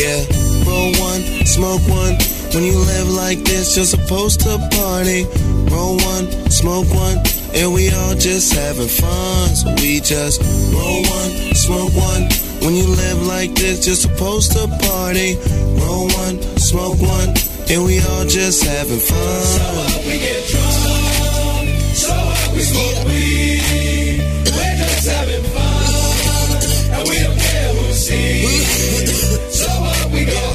Yeah, 0.00 0.24
roll 0.66 0.92
one, 1.00 1.22
smoke 1.46 1.82
one. 1.88 2.16
When 2.54 2.64
you 2.64 2.78
live 2.78 3.08
like 3.08 3.38
this, 3.44 3.76
you're 3.76 3.84
supposed 3.84 4.40
to 4.40 4.58
party. 4.72 5.24
Roll 5.70 5.96
one, 5.96 6.26
smoke 6.50 6.88
one, 6.92 7.18
and 7.54 7.72
we 7.72 7.90
all 7.90 8.14
just 8.14 8.52
having 8.52 8.88
fun. 8.88 9.54
So 9.54 9.72
we 9.76 10.00
just 10.00 10.42
roll 10.74 11.02
one, 11.02 11.54
smoke 11.54 11.94
one. 11.94 12.28
When 12.60 12.74
you 12.74 12.88
live 12.88 13.26
like 13.26 13.54
this, 13.54 13.86
you're 13.86 13.94
supposed 13.94 14.52
to 14.52 14.66
party. 14.82 15.36
Roll 15.78 16.08
one, 16.08 16.42
smoke 16.58 16.98
one, 17.00 17.34
and 17.70 17.84
we 17.84 18.00
all 18.00 18.24
just 18.26 18.64
having 18.64 18.98
fun. 18.98 20.02
We 20.04 20.18
get 20.18 20.46
drunk, 20.50 21.68
so 21.94 22.10
what 22.10 22.52
we 22.52 22.62
smoke 22.62 23.04
weed, 23.06 24.20
we're 24.44 24.76
just 24.76 25.08
having 25.08 25.44
fun. 25.54 26.98
And 26.98 27.08
we 27.08 27.16
don't 27.22 27.38
care 27.38 27.74
who 27.74 27.92
sees. 27.92 29.54
So 29.54 29.68
what 29.68 30.10
we 30.10 30.24
go 30.24 30.49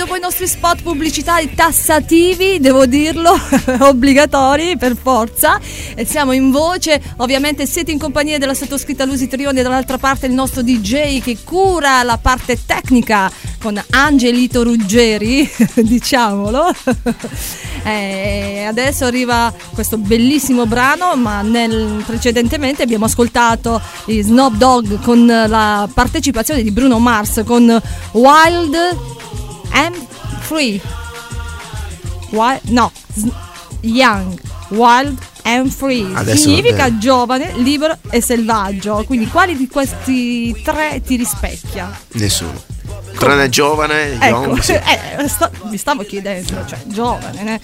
dopo 0.00 0.16
i 0.16 0.20
nostri 0.20 0.46
spot 0.46 0.80
pubblicitari 0.80 1.54
tassativi, 1.54 2.58
devo 2.58 2.86
dirlo, 2.86 3.38
obbligatori 3.80 4.78
per 4.78 4.96
forza. 4.96 5.60
E 5.94 6.06
siamo 6.06 6.32
in 6.32 6.50
voce, 6.50 6.98
ovviamente 7.18 7.66
siete 7.66 7.90
in 7.90 7.98
compagnia 7.98 8.38
della 8.38 8.54
sottoscritta 8.54 9.04
Lusi 9.04 9.28
Trioni 9.28 9.58
e 9.58 9.62
dall'altra 9.62 9.98
parte 9.98 10.24
il 10.24 10.32
nostro 10.32 10.62
DJ 10.62 11.20
che 11.20 11.36
cura 11.44 12.02
la 12.02 12.16
parte 12.16 12.58
tecnica 12.64 13.30
con 13.60 13.78
Angelito 13.90 14.62
Ruggeri, 14.62 15.48
diciamolo. 15.76 16.70
E 17.82 18.64
adesso 18.68 19.06
arriva 19.06 19.52
questo 19.72 19.96
bellissimo 19.96 20.66
brano, 20.66 21.16
ma 21.16 21.40
nel- 21.40 22.02
precedentemente 22.04 22.82
abbiamo 22.82 23.06
ascoltato 23.06 23.80
i 24.06 24.20
Snoop 24.20 24.56
Dogg 24.56 25.00
con 25.00 25.24
la 25.26 25.88
partecipazione 25.92 26.62
di 26.62 26.72
Bruno 26.72 26.98
Mars 26.98 27.42
con 27.46 27.80
Wild 28.12 29.18
and 29.72 29.94
Free. 30.40 30.80
Wild, 32.30 32.60
no, 32.68 32.92
Young, 33.80 34.38
Wild 34.68 35.18
and 35.42 35.68
Free. 35.70 36.12
Adesso 36.14 36.42
Significa 36.42 36.84
vabbè. 36.84 36.98
giovane, 36.98 37.52
libero 37.56 37.96
e 38.10 38.20
selvaggio. 38.20 39.02
Quindi 39.06 39.26
quali 39.26 39.56
di 39.56 39.66
questi 39.68 40.54
tre 40.62 41.00
ti 41.04 41.16
rispecchia? 41.16 41.90
Nessuno. 42.12 42.62
Tranne 43.18 43.48
giovane, 43.48 44.12
Ecco, 44.14 44.24
young, 44.26 44.58
sì. 44.60 44.72
eh, 45.18 45.28
sta- 45.28 45.50
mi 45.64 45.76
stavo 45.76 46.04
chiedendo, 46.04 46.64
cioè 46.66 46.78
giovane. 46.86 47.42
né? 47.42 47.60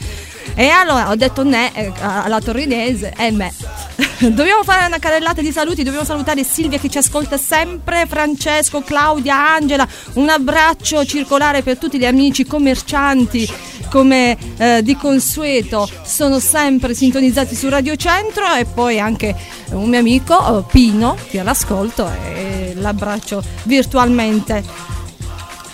E 0.55 0.69
allora 0.69 1.11
ho 1.11 1.17
detto 1.17 1.43
ne 1.45 1.73
eh, 1.75 1.93
alla 2.01 2.41
torinese 2.41 3.13
e 3.17 3.31
me. 3.31 3.53
Dobbiamo 4.19 4.63
fare 4.63 4.87
una 4.87 4.99
carrellata 4.99 5.43
di 5.43 5.53
saluti, 5.53 5.83
dobbiamo 5.83 6.05
salutare 6.05 6.43
Silvia 6.43 6.79
che 6.79 6.89
ci 6.89 6.99
ascolta 6.99 7.37
sempre, 7.37 8.07
Francesco, 8.07 8.81
Claudia, 8.81 9.55
Angela, 9.55 9.87
un 10.15 10.29
abbraccio 10.29 11.05
circolare 11.05 11.63
per 11.63 11.77
tutti 11.77 11.99
gli 11.99 12.07
amici 12.07 12.47
commercianti 12.47 13.47
come 13.91 14.37
eh, 14.57 14.83
di 14.83 14.97
consueto 14.97 15.89
sono 16.03 16.39
sempre 16.39 16.95
sintonizzati 16.95 17.55
su 17.55 17.69
Radio 17.69 17.97
Centro 17.97 18.55
e 18.55 18.65
poi 18.65 18.99
anche 18.99 19.35
un 19.71 19.89
mio 19.89 19.99
amico 19.99 20.59
eh, 20.59 20.65
Pino 20.71 21.17
che 21.29 21.39
è 21.39 21.41
all'ascolto 21.41 22.11
e 22.11 22.75
l'abbraccio 22.77 23.43
virtualmente. 23.65 24.65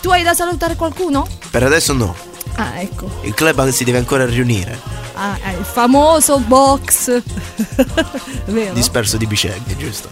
Tu 0.00 0.10
hai 0.10 0.22
da 0.22 0.34
salutare 0.34 0.74
qualcuno? 0.74 1.26
Per 1.50 1.62
adesso 1.62 1.92
no. 1.92 2.31
Ah, 2.56 2.80
ecco. 2.80 3.10
Il 3.22 3.34
club 3.34 3.68
si 3.70 3.84
deve 3.84 3.98
ancora 3.98 4.26
riunire. 4.26 4.78
Ah, 5.14 5.38
è 5.40 5.50
il 5.50 5.64
famoso 5.64 6.38
box. 6.38 7.22
Vero? 8.46 8.72
Disperso 8.72 9.16
di 9.16 9.26
biceglie, 9.26 9.76
giusto? 9.76 10.08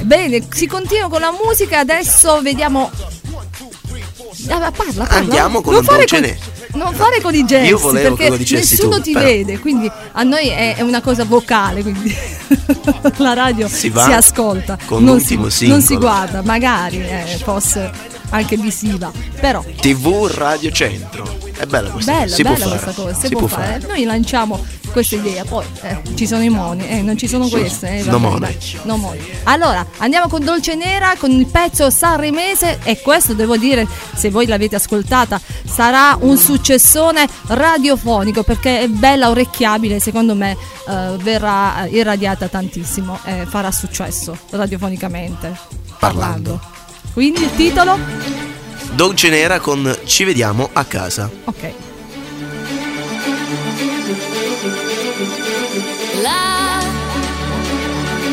Bene, 0.00 0.46
si 0.50 0.66
continua 0.66 1.08
con 1.08 1.20
la 1.20 1.32
musica. 1.32 1.80
Adesso 1.80 2.40
vediamo. 2.42 2.90
Ah, 4.48 4.70
parla, 4.70 4.72
parla. 4.72 5.08
Andiamo 5.08 5.60
con 5.60 5.74
non 5.74 5.84
un 5.86 5.96
dolce 5.96 6.20
con, 6.20 6.80
non 6.80 6.94
fare 6.94 7.20
con 7.20 7.34
i 7.34 7.44
gesti 7.44 7.68
Io 7.68 7.78
volevo 7.78 8.14
perché 8.14 8.54
nessuno 8.54 8.96
tu, 8.96 9.02
ti 9.02 9.12
però. 9.12 9.24
vede, 9.24 9.58
quindi 9.58 9.90
a 10.12 10.22
noi 10.22 10.48
è, 10.48 10.76
è 10.76 10.82
una 10.82 11.00
cosa 11.00 11.24
vocale, 11.24 11.82
quindi 11.82 12.14
la 13.16 13.34
radio 13.34 13.68
Si 13.68 13.92
si, 13.94 14.12
ascolta, 14.12 14.78
con 14.86 15.02
non, 15.02 15.16
l'ultimo 15.16 15.48
si, 15.48 15.66
non 15.66 15.82
si 15.82 15.96
guarda, 15.96 16.42
magari 16.42 16.98
eh, 16.98 17.38
fosse 17.42 17.90
anche 18.30 18.56
visiva, 18.56 19.10
però 19.40 19.62
TV 19.80 20.26
Radio 20.34 20.70
Centro. 20.70 21.38
È 21.60 21.66
bella 21.66 21.90
questa 21.90 22.12
Bella, 22.12 22.24
cosa. 22.24 22.34
Si 22.36 22.42
bella 22.42 22.56
può 22.56 22.64
fare. 22.68 22.80
questa 22.80 23.02
cosa, 23.02 23.14
si, 23.14 23.20
Si 23.26 23.28
può 23.32 23.38
può 23.40 23.48
fare. 23.48 23.80
fare. 23.80 23.86
Noi 23.92 24.04
lanciamo 24.04 24.64
questa 24.92 25.14
idea, 25.16 25.44
poi 25.44 25.64
eh, 25.82 26.00
ci 26.14 26.26
sono 26.26 26.42
i 26.42 26.48
moni, 26.48 26.88
eh, 26.88 27.02
non 27.02 27.18
ci 27.18 27.28
sono 27.28 27.48
queste. 27.48 27.98
Eh, 27.98 28.02
No 28.04 28.38
dai, 28.38 28.56
no 28.84 28.96
money. 28.96 29.20
Allora, 29.44 29.84
andiamo 29.98 30.26
con 30.28 30.42
Dolce 30.42 30.74
Nera, 30.74 31.14
con 31.18 31.30
il 31.30 31.44
pezzo 31.46 31.90
sanremese 31.90 32.78
e 32.82 33.00
questo 33.02 33.34
devo 33.34 33.58
dire, 33.58 33.86
se 34.14 34.30
voi 34.30 34.46
l'avete 34.46 34.76
ascoltata, 34.76 35.38
sarà 35.66 36.16
un 36.20 36.38
successone 36.38 37.28
radiofonico 37.48 38.42
perché 38.42 38.80
è 38.80 38.88
bella, 38.88 39.28
orecchiabile, 39.28 40.00
secondo 40.00 40.34
me 40.34 40.52
eh, 40.88 41.16
verrà 41.20 41.86
irradiata 41.90 42.48
tantissimo 42.48 43.18
e 43.24 43.44
farà 43.46 43.70
successo 43.70 44.34
radiofonicamente. 44.50 45.54
Parlando. 45.98 46.58
Quindi 47.12 47.42
il 47.42 47.54
titolo? 47.56 47.98
Dolce 48.92 49.28
Nera 49.28 49.60
con 49.60 49.98
Ci 50.04 50.24
vediamo 50.24 50.68
a 50.72 50.84
casa. 50.84 51.30
Ok. 51.44 51.72
La 56.22 56.78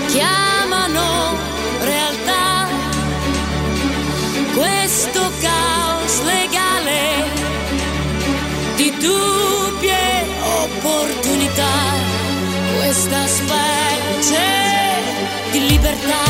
chiamano 0.07 1.37
realtà 1.81 2.67
questo 4.53 5.31
caos 5.41 6.21
legale 6.23 7.25
di 8.75 8.91
dubbie 8.99 10.25
opportunità, 10.63 11.73
questa 12.77 13.27
specie 13.27 14.45
di 15.51 15.67
libertà, 15.67 16.25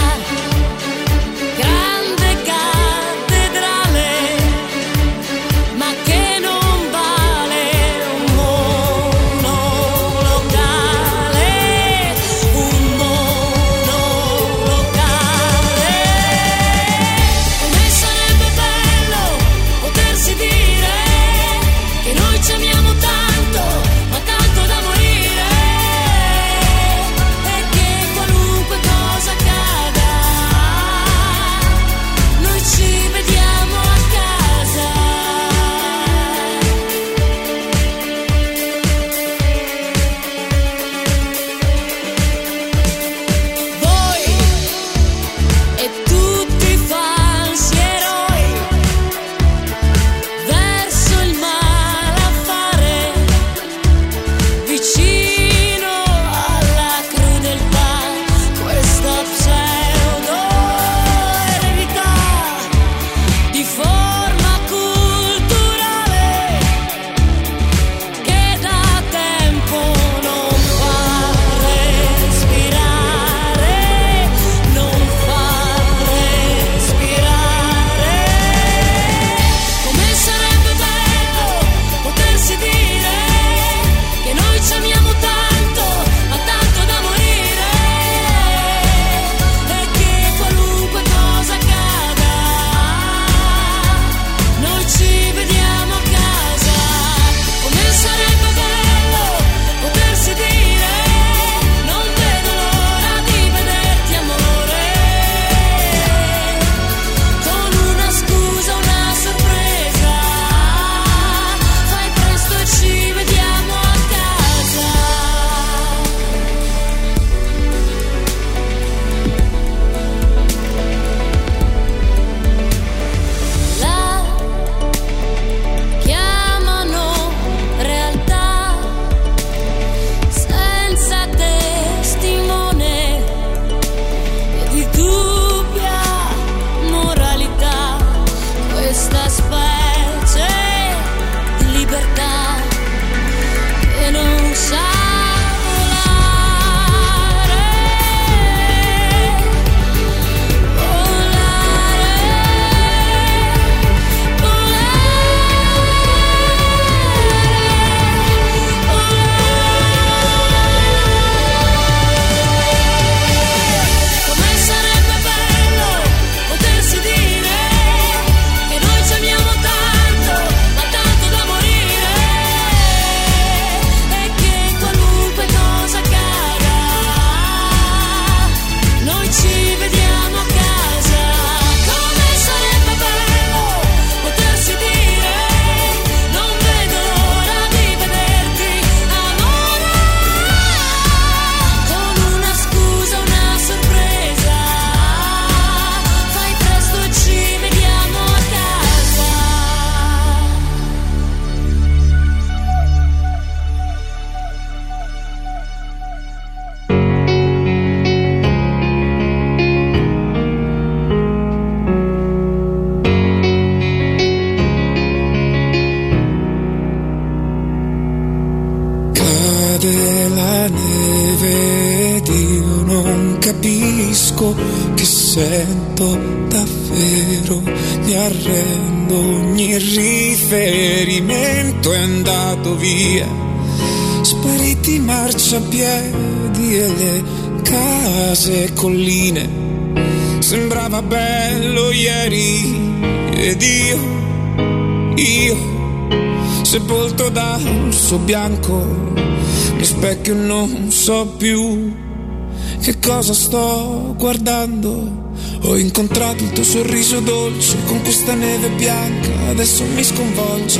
cosa 253.18 253.34
sto 253.34 254.14
guardando. 254.16 255.32
Ho 255.64 255.76
incontrato 255.76 256.44
il 256.44 256.52
tuo 256.52 256.64
sorriso 256.64 257.20
dolce 257.20 257.76
con 257.88 258.00
questa 258.04 258.36
neve 258.36 258.70
bianca, 258.70 259.50
adesso 259.50 259.84
mi 259.86 260.04
sconvolge. 260.04 260.80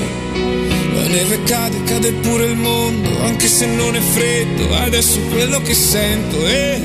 La 0.94 1.08
neve 1.08 1.42
cade, 1.46 1.82
cade 1.86 2.12
pure 2.14 2.46
il 2.46 2.56
mondo, 2.56 3.10
anche 3.24 3.48
se 3.48 3.66
non 3.66 3.96
è 3.96 4.00
freddo, 4.00 4.72
adesso 4.76 5.20
quello 5.32 5.60
che 5.62 5.74
sento 5.74 6.46
è 6.46 6.80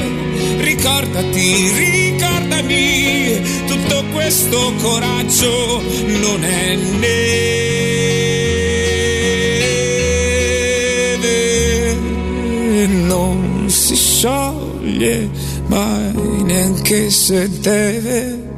ricordati, 0.60 1.70
ricordami, 1.76 3.42
tutto 3.66 4.04
questo 4.14 4.72
coraggio 4.80 5.82
non 6.06 6.44
è 6.44 6.76
neve, 6.76 7.81
neanche 16.92 17.10
se 17.10 17.48
deve. 17.60 18.50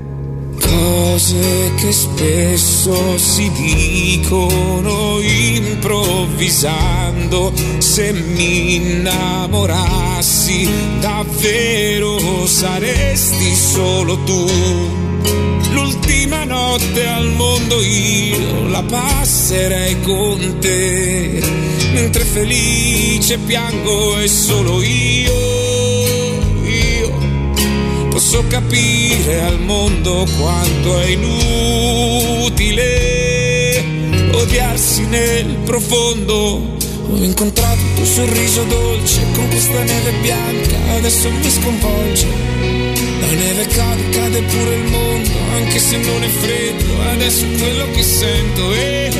Cose 0.60 1.72
che 1.76 1.92
spesso 1.92 3.16
si 3.18 3.50
dicono 3.52 5.20
improvvisando, 5.20 7.52
se 7.78 8.12
mi 8.12 8.74
innamorassi 8.76 10.68
davvero 11.00 12.46
saresti 12.46 13.54
solo 13.54 14.16
tu. 14.24 14.46
L'ultima 15.72 16.44
notte 16.44 17.06
al 17.06 17.30
mondo 17.32 17.82
io 17.82 18.68
la 18.68 18.82
passerei 18.82 20.00
con 20.02 20.58
te, 20.60 21.42
mentre 21.92 22.24
felice 22.24 23.38
piango 23.38 24.18
e 24.18 24.28
solo 24.28 24.82
io 24.82 25.73
posso 28.24 28.42
capire 28.46 29.42
al 29.42 29.60
mondo 29.60 30.26
quanto 30.38 30.98
è 30.98 31.08
inutile 31.08 32.72
odiarsi 34.32 35.04
nel 35.04 35.58
profondo. 35.64 36.72
Ho 37.10 37.22
incontrato 37.22 37.80
il 37.80 37.94
tuo 37.96 38.06
sorriso 38.06 38.62
dolce 38.62 39.20
con 39.34 39.46
questa 39.50 39.82
neve 39.82 40.12
bianca, 40.22 40.74
adesso 40.96 41.30
mi 41.30 41.50
sconvolge. 41.50 42.26
La 43.20 43.26
neve 43.26 43.66
cade, 43.66 44.08
cade 44.08 44.40
pure 44.40 44.74
il 44.74 44.84
mondo, 44.84 45.30
anche 45.56 45.78
se 45.78 45.98
non 45.98 46.22
è 46.22 46.28
freddo, 46.28 47.02
adesso 47.10 47.44
è 47.44 47.58
quello 47.58 47.90
che 47.90 48.02
sento 48.02 48.72
e 48.72 49.12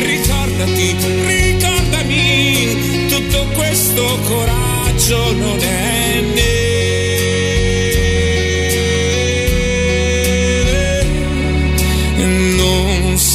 ricordati, 0.00 0.96
ricordami, 1.26 3.06
tutto 3.08 3.46
questo 3.54 4.18
coraggio 4.28 5.32
non 5.32 5.58
è 5.60 6.39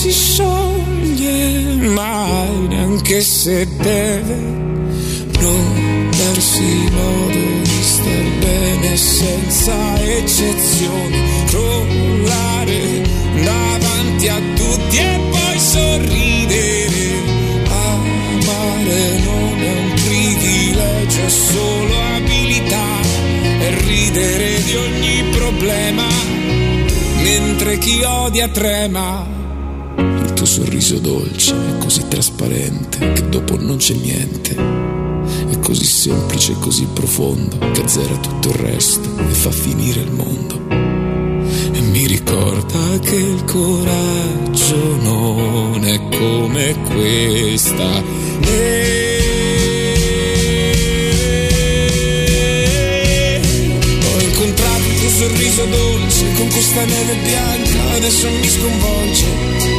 si 0.05 0.11
scioglie 0.11 1.77
mai, 1.89 2.67
neanche 2.67 3.21
se 3.21 3.67
deve 3.77 4.35
non 5.39 6.09
darsi 6.11 6.89
modo 6.93 7.39
di 7.63 7.81
star 7.81 8.23
bene 8.39 8.97
senza 8.97 10.03
eccezioni, 10.03 11.17
crollare 11.47 13.01
davanti 13.43 14.27
a 14.27 14.39
tutti 14.53 14.97
e 14.97 15.19
poi 15.31 15.59
sorridere. 15.59 17.23
Amare 17.67 19.19
non 19.23 19.59
è 19.59 19.71
un 19.71 19.93
privilegio, 20.03 21.21
è 21.21 21.29
solo 21.29 21.93
abilità 22.15 23.01
e 23.59 23.75
ridere 23.87 24.63
di 24.65 24.75
ogni 24.75 25.23
problema, 25.31 26.07
mentre 27.23 27.79
chi 27.79 28.03
odia 28.03 28.47
trema. 28.49 29.34
Tuo 30.45 30.63
sorriso 30.63 30.99
dolce 30.99 31.55
è 31.55 31.77
così 31.79 32.07
trasparente 32.07 33.13
che 33.13 33.29
dopo 33.29 33.57
non 33.59 33.77
c'è 33.77 33.95
niente. 33.95 34.53
È 34.53 35.57
così 35.57 35.85
semplice 35.85 36.51
e 36.51 36.59
così 36.59 36.85
profondo 36.93 37.57
che 37.71 37.81
azzera 37.81 38.15
tutto 38.17 38.49
il 38.49 38.53
resto 38.53 39.09
e 39.27 39.33
fa 39.33 39.49
finire 39.49 40.01
il 40.01 40.11
mondo. 40.11 40.61
E 40.69 41.81
mi 41.81 42.05
ricorda 42.05 42.99
che 42.99 43.15
il 43.15 43.43
coraggio 43.43 44.95
non 45.01 45.83
è 45.83 45.99
come 46.15 46.75
questa. 46.93 48.03
Tuo 54.99 55.09
sorriso 55.09 55.65
dolce 55.65 56.31
con 56.35 56.47
questa 56.49 56.83
neve 56.83 57.15
bianca, 57.23 57.93
adesso 57.95 58.29
mi 58.29 58.47
sconvolge. 58.47 59.74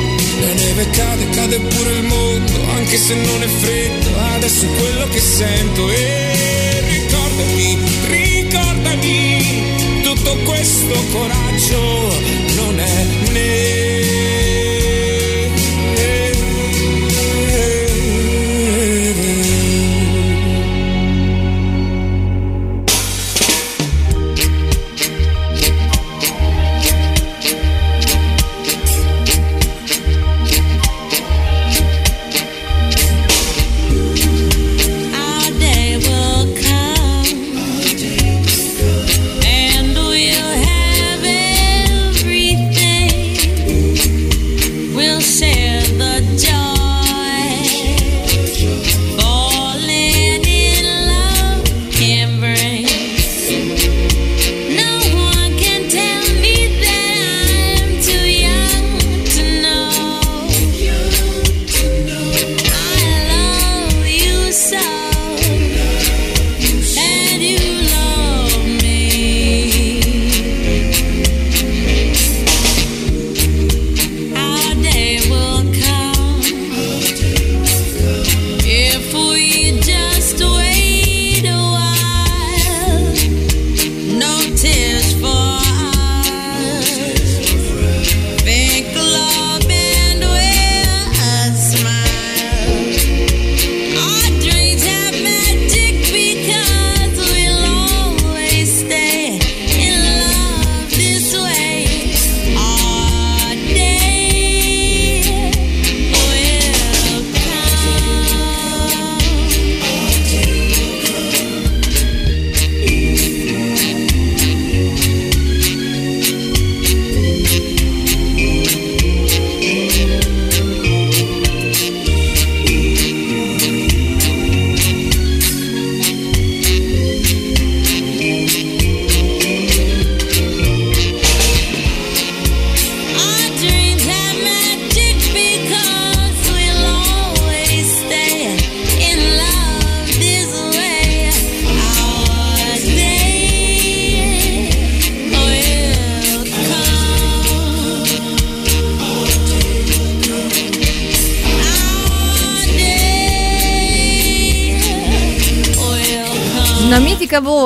La 0.46 0.52
neve 0.52 0.88
cade, 0.90 1.28
cade 1.30 1.58
pure 1.58 1.92
il 1.92 2.04
mondo, 2.04 2.52
anche 2.76 2.96
se 2.96 3.14
non 3.14 3.42
è 3.42 3.48
freddo, 3.48 4.08
adesso 4.36 4.64
quello 4.68 5.08
che 5.08 5.18
sento. 5.18 5.90
E 5.90 6.82
ricordami, 6.88 7.78
ricordami, 8.06 10.02
tutto 10.04 10.36
questo 10.44 10.94
coraggio 11.10 12.14
non 12.54 12.78
è 12.78 13.16
Our 13.38 13.95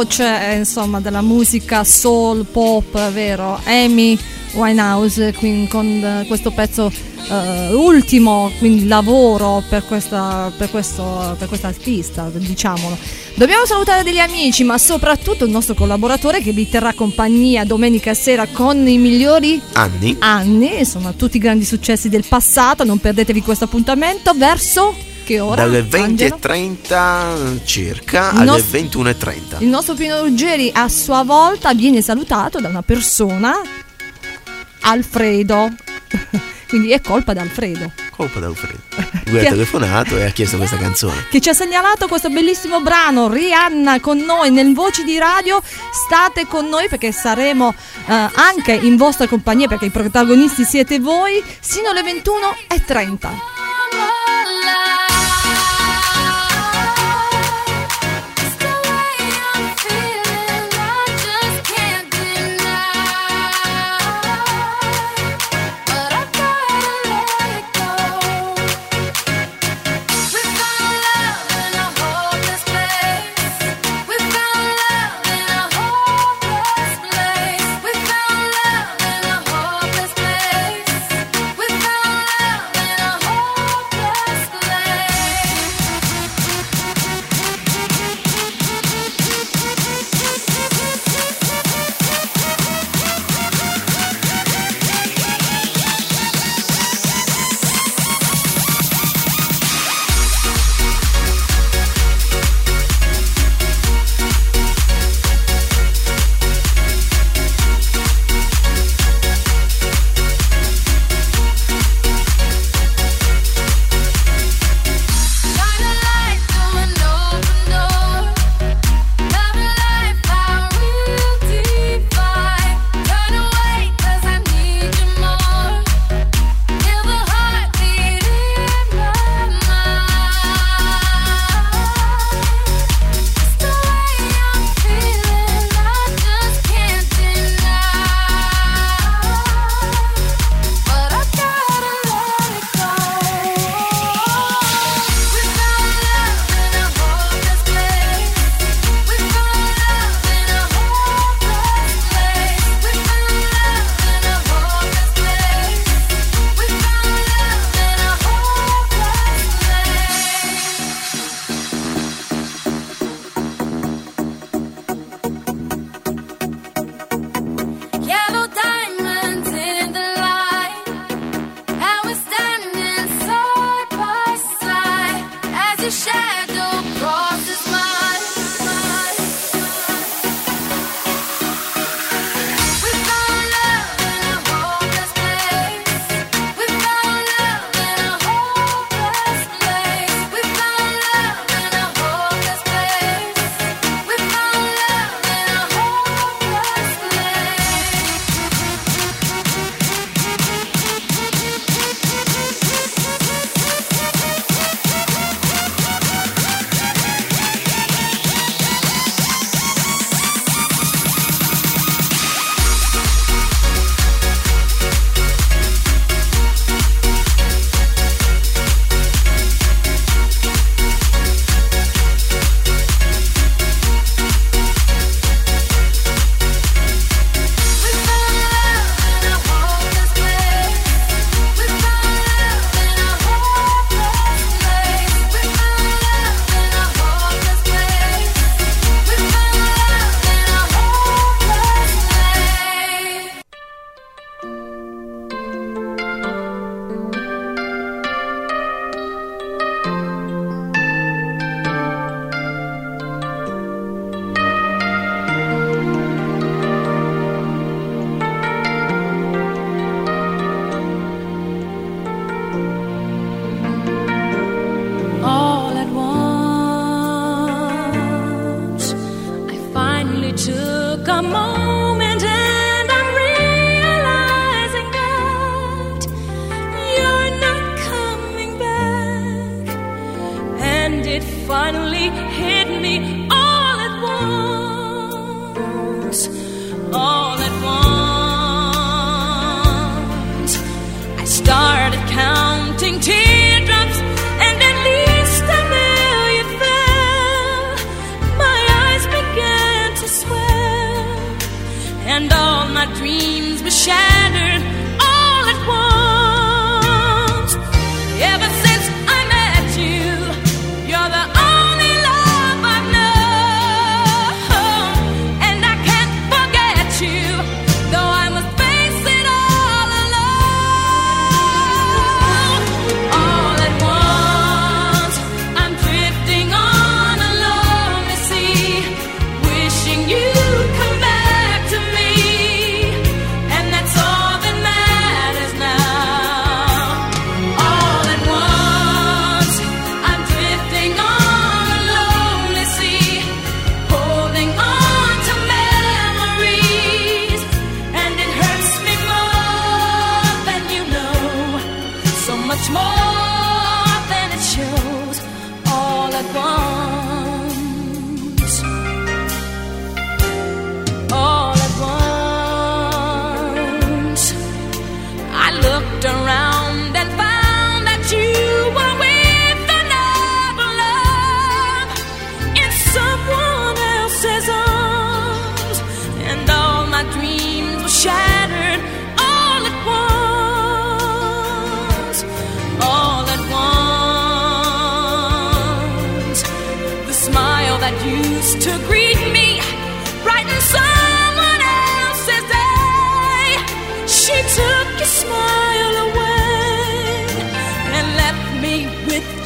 voce, 0.01 0.51
eh, 0.51 0.57
insomma, 0.57 0.99
della 1.01 1.21
musica 1.21 1.85
soul 1.85 2.47
pop, 2.47 3.11
vero? 3.11 3.61
Amy 3.65 4.19
Winehouse, 4.53 5.35
quindi 5.35 5.69
con 5.69 5.87
eh, 5.87 6.25
questo 6.27 6.51
pezzo 6.53 6.91
eh, 7.29 7.75
ultimo, 7.75 8.51
quindi 8.59 8.87
lavoro 8.87 9.63
per 9.69 9.85
questa, 9.85 10.51
per 10.57 10.71
questo, 10.71 11.37
per 11.39 11.49
questa 11.49 11.69
artista, 11.69 12.31
diciamolo. 12.33 12.97
Dobbiamo 13.35 13.67
salutare 13.67 14.03
degli 14.03 14.19
amici, 14.19 14.65
ma 14.65 14.79
soprattutto 14.79 15.45
il 15.45 15.51
nostro 15.51 15.75
collaboratore 15.75 16.41
che 16.41 16.53
vi 16.53 16.67
terrà 16.67 16.95
compagnia 16.95 17.65
domenica 17.65 18.15
sera 18.15 18.47
con 18.47 18.89
i 18.89 18.97
migliori 18.97 19.61
Anni? 19.75 20.17
anni, 20.21 20.79
insomma, 20.79 21.13
tutti 21.13 21.37
i 21.37 21.41
grandi 21.41 21.67
successi 21.67 22.09
del 22.09 22.25
passato. 22.27 22.85
Non 22.85 22.99
perdetevi 22.99 23.43
questo 23.43 23.65
appuntamento 23.65 24.33
verso 24.33 25.09
che 25.25 25.41
ora? 25.41 25.63
Dalle 25.63 25.87
Angelo? 25.91 26.37
20.30 26.37 27.65
circa 27.65 28.31
Il 28.33 28.37
alle 28.39 28.45
nos- 28.47 28.63
21.30. 28.71 29.57
Il 29.59 29.69
nostro 29.69 29.95
Pino 29.95 30.21
Ruggeri 30.21 30.71
a 30.75 30.89
sua 30.89 31.23
volta 31.23 31.73
viene 31.75 32.03
salutato 32.03 32.61
da 32.61 32.69
una 32.69 32.83
persona, 32.83 33.55
Alfredo. 34.83 35.69
Quindi 36.69 36.93
è 36.93 37.01
colpa 37.01 37.33
di 37.33 37.41
Alfredo. 37.41 37.91
Colpa 38.15 38.39
di 38.39 38.45
Alfredo. 38.45 38.79
Lui 39.27 39.45
ha 39.45 39.51
telefonato 39.51 40.17
e 40.17 40.25
ha 40.25 40.31
chiesto 40.31 40.57
questa 40.57 40.77
canzone. 40.79 41.27
Che 41.29 41.41
ci 41.41 41.49
ha 41.49 41.53
segnalato 41.53 42.07
questo 42.07 42.31
bellissimo 42.31 42.81
brano. 42.81 43.29
Rihanna 43.29 43.99
con 44.01 44.19
noi 44.19 44.51
nel 44.53 44.73
Voci 44.73 45.03
di 45.03 45.19
Radio. 45.19 45.61
State 45.93 46.47
con 46.47 46.69
noi 46.69 46.89
perché 46.89 47.11
saremo 47.11 47.75
eh, 48.07 48.29
anche 48.35 48.73
in 48.73 48.97
vostra 48.97 49.27
compagnia 49.27 49.67
perché 49.67 49.87
i 49.87 49.91
protagonisti 49.91 50.65
siete 50.65 51.01
voi. 51.01 51.43
Sino 51.59 51.89
alle 51.89 52.03
21.30. 52.03 53.60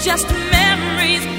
just 0.04 0.28
memories. 0.28 1.33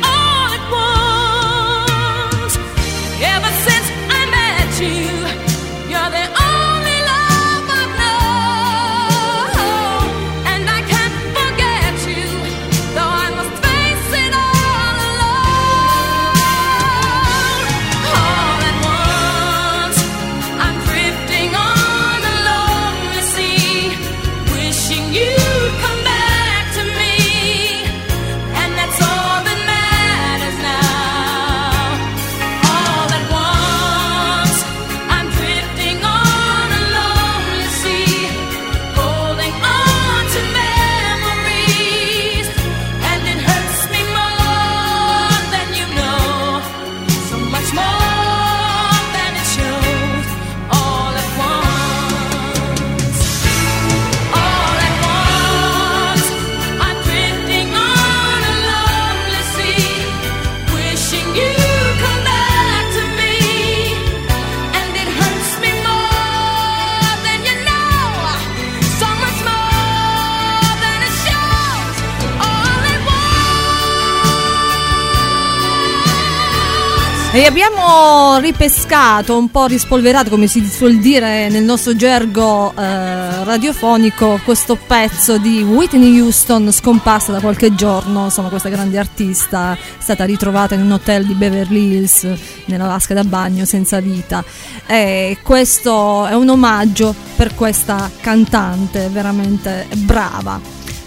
E 77.35 77.43
abbiamo 77.43 78.37
ripescato, 78.37 79.37
un 79.37 79.51
po' 79.51 79.65
rispolverato 79.65 80.29
come 80.29 80.47
si 80.47 80.65
suol 80.65 80.99
dire 80.99 81.49
nel 81.49 81.65
nostro 81.65 81.93
gergo 81.93 82.71
eh, 82.71 83.43
radiofonico, 83.43 84.39
questo 84.45 84.77
pezzo 84.77 85.37
di 85.37 85.61
Whitney 85.61 86.21
Houston 86.21 86.71
scomparsa 86.71 87.33
da 87.33 87.41
qualche 87.41 87.75
giorno, 87.75 88.23
insomma 88.23 88.47
questa 88.47 88.69
grande 88.69 88.97
artista 88.97 89.73
è 89.73 89.77
stata 90.01 90.23
ritrovata 90.23 90.75
in 90.75 90.81
un 90.83 90.93
hotel 90.93 91.25
di 91.25 91.33
Beverly 91.33 91.95
Hills 91.95 92.25
nella 92.67 92.85
vasca 92.85 93.13
da 93.13 93.25
bagno 93.25 93.65
senza 93.65 93.99
vita. 93.99 94.41
E 94.87 95.39
questo 95.43 96.27
è 96.27 96.35
un 96.35 96.47
omaggio 96.47 97.13
per 97.35 97.53
questa 97.53 98.09
cantante 98.21 99.09
veramente 99.09 99.87
brava 99.97 100.57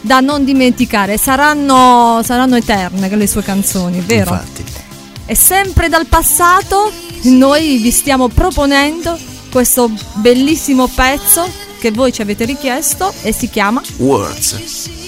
da 0.02 0.20
non 0.20 0.44
dimenticare, 0.44 1.16
saranno, 1.16 2.20
saranno 2.22 2.56
eterne 2.56 3.16
le 3.16 3.26
sue 3.26 3.42
canzoni, 3.42 4.00
vero? 4.00 4.32
Infatti. 4.32 4.87
E 5.30 5.34
sempre 5.34 5.90
dal 5.90 6.06
passato 6.06 6.90
noi 7.24 7.76
vi 7.76 7.90
stiamo 7.90 8.28
proponendo 8.28 9.18
questo 9.50 9.90
bellissimo 10.14 10.88
pezzo 10.88 11.46
che 11.78 11.90
voi 11.90 12.12
ci 12.14 12.22
avete 12.22 12.46
richiesto 12.46 13.12
e 13.20 13.32
si 13.32 13.50
chiama 13.50 13.82
Words. 13.98 15.07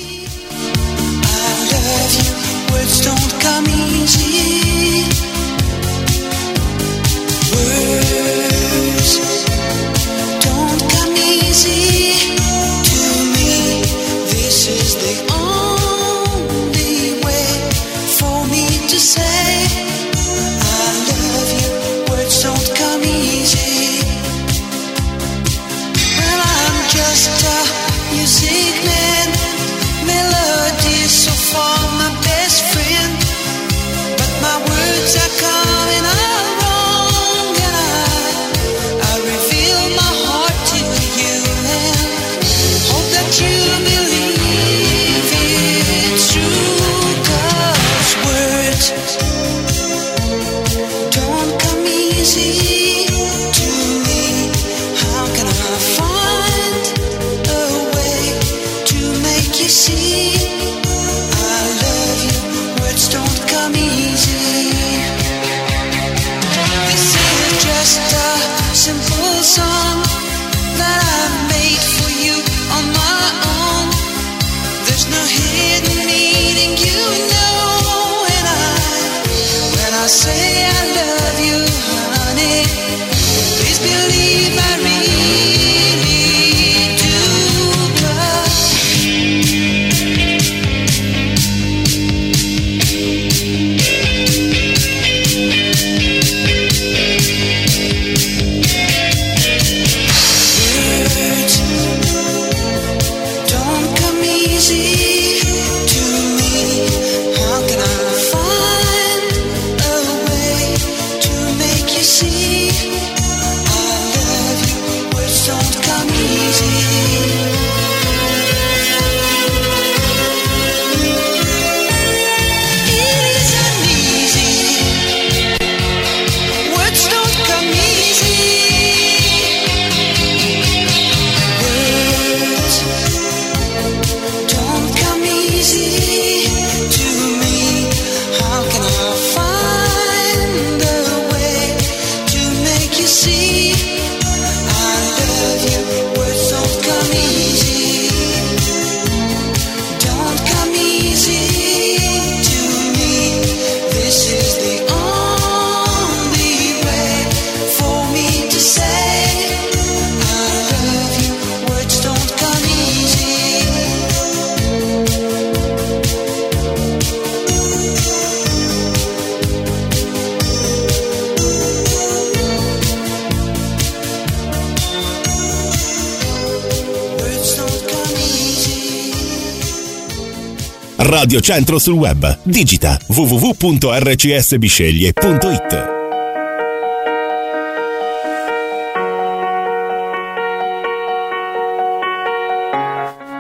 Radio 181.30 181.46
Centro 181.46 181.78
sul 181.78 181.94
web. 181.94 182.40
Digita 182.42 182.98
www.rcsbisceglie.it. 183.06 185.98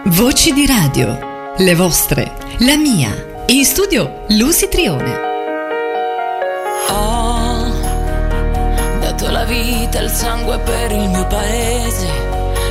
Voci 0.04 0.52
di 0.52 0.66
radio, 0.66 1.18
le 1.56 1.74
vostre, 1.74 2.32
la 2.58 2.76
mia. 2.76 3.42
In 3.46 3.64
studio 3.64 4.22
Lucy 4.28 4.68
Trione. 4.68 5.18
Ho 6.90 7.72
dato 9.00 9.30
la 9.30 9.44
vita 9.46 9.98
e 9.98 10.04
il 10.04 10.10
sangue 10.10 10.60
per 10.60 10.92
il 10.92 11.08
mio 11.08 11.26
paese 11.26 12.06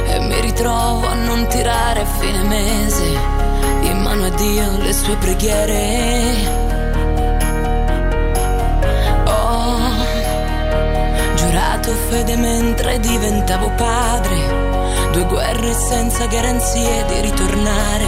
e 0.08 0.18
mi 0.22 0.40
ritrovo 0.40 1.08
a 1.08 1.16
non 1.16 1.46
tirare 1.50 2.04
a 2.04 2.06
fine 2.06 2.42
mese 2.44 3.19
le 4.78 4.94
sue 4.94 5.16
preghiere. 5.16 6.34
Ho 9.26 9.80
giurato 11.36 11.92
fede 12.10 12.36
mentre 12.36 13.00
diventavo 13.00 13.70
padre, 13.76 14.38
due 15.12 15.26
guerre 15.26 15.74
senza 15.74 16.26
garanzie 16.28 17.06
di 17.08 17.22
ritornare, 17.22 18.08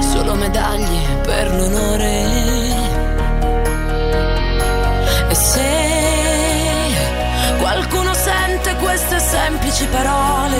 solo 0.00 0.34
medaglie 0.34 1.20
per 1.22 1.54
l'onore. 1.54 2.10
E 5.28 5.34
se 5.34 5.70
qualcuno 7.58 8.12
sente 8.14 8.74
queste 8.76 9.18
semplici 9.18 9.86
parole, 9.86 10.58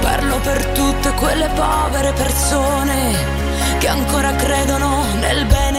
parlo 0.00 0.38
per 0.40 0.64
tutte 0.66 1.12
quelle 1.12 1.48
povere 1.54 2.12
persone 2.12 3.43
che 3.84 3.90
ancora 3.90 4.34
credono 4.34 5.04
nel 5.20 5.44
bene 5.44 5.73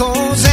cause 0.00 0.49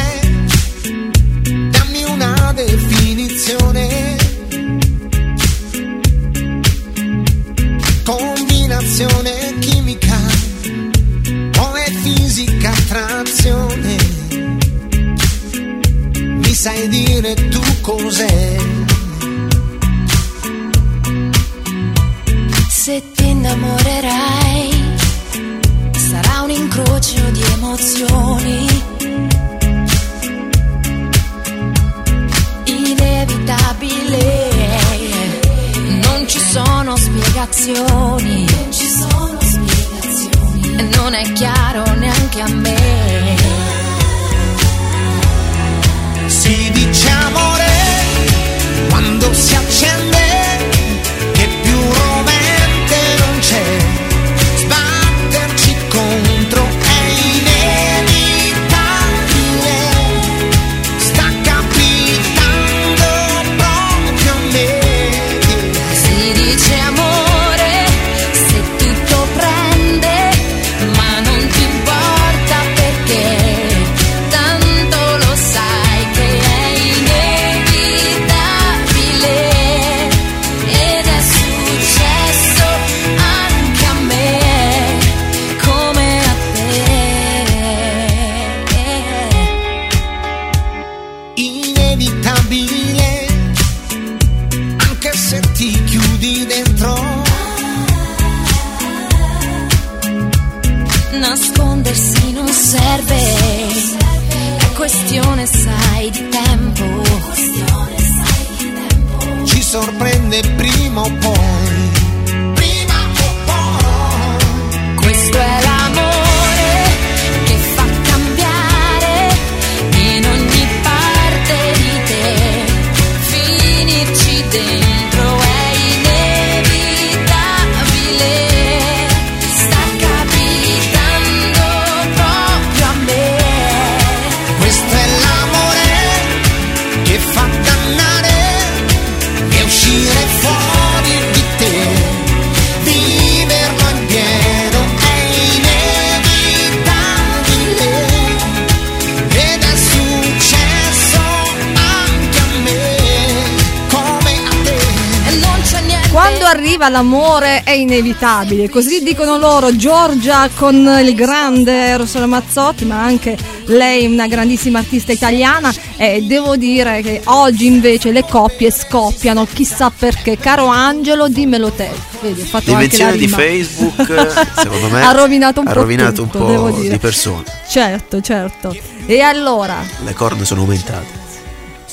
inevitabile, 157.87 158.69
così 158.69 159.01
dicono 159.01 159.37
loro. 159.37 159.75
Giorgia 159.75 160.49
con 160.53 160.75
il 161.01 161.15
grande 161.15 161.71
Eros 161.71 162.15
Ramazzotti, 162.15 162.85
ma 162.85 163.01
anche 163.01 163.37
lei 163.65 164.05
una 164.05 164.27
grandissima 164.27 164.79
artista 164.79 165.11
italiana. 165.11 165.73
E 165.95 166.21
devo 166.21 166.57
dire 166.57 167.01
che 167.01 167.21
oggi 167.25 167.65
invece 167.65 168.11
le 168.11 168.23
coppie 168.23 168.69
scoppiano, 168.71 169.45
chissà 169.51 169.89
perché. 169.89 170.37
Caro 170.37 170.67
Angelo, 170.67 171.27
dimmelo 171.29 171.71
te. 171.71 171.89
Vedi, 172.21 172.41
ho 172.41 172.45
fatto 172.45 172.69
L'invenzione 172.71 173.17
di. 173.17 173.27
Facebook, 173.27 174.51
secondo 174.59 174.89
me, 174.89 175.01
ha 175.01 175.11
rovinato 175.11 175.61
un 175.61 175.67
ha 175.67 175.71
po' 175.73 175.79
rovinato 175.79 176.23
tutto, 176.23 176.45
un 176.45 176.71
po' 176.71 176.79
di 176.79 176.97
persone. 176.99 177.43
Certo, 177.67 178.21
certo. 178.21 178.75
E 179.05 179.21
allora, 179.21 179.77
Le 180.03 180.13
corde 180.13 180.45
sono 180.45 180.61
aumentate. 180.61 181.25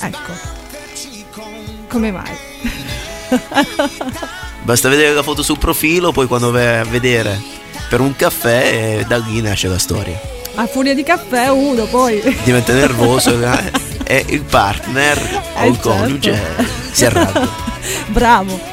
ecco, 0.01 0.33
come 1.89 2.11
mai? 2.11 2.33
Basta 4.65 4.89
vedere 4.89 5.13
la 5.13 5.23
foto 5.23 5.43
sul 5.43 5.59
profilo, 5.59 6.11
poi 6.11 6.27
quando 6.27 6.51
vai 6.51 6.79
a 6.79 6.85
vedere 6.85 7.39
per 7.91 8.01
un 8.01 8.17
caffè, 8.17 8.99
eh, 9.01 9.05
da 9.07 9.19
lì 9.19 9.43
nasce 9.43 9.69
la 9.69 9.79
storia. 9.79 10.19
A 10.55 10.67
furia 10.67 10.95
di 10.95 11.03
caffè 11.03 11.49
uno 11.49 11.85
poi. 11.85 12.23
Diventa 12.45 12.73
nervoso 12.73 13.39
eh, 13.45 13.71
e 14.05 14.25
il 14.29 14.41
partner 14.41 15.43
o 15.57 15.63
Eh, 15.65 15.69
il 15.69 15.79
coniuge 15.79 16.33
certo. 16.33 16.65
si 16.93 17.05
arrabbia. 17.05 17.49
Bravo. 18.09 18.73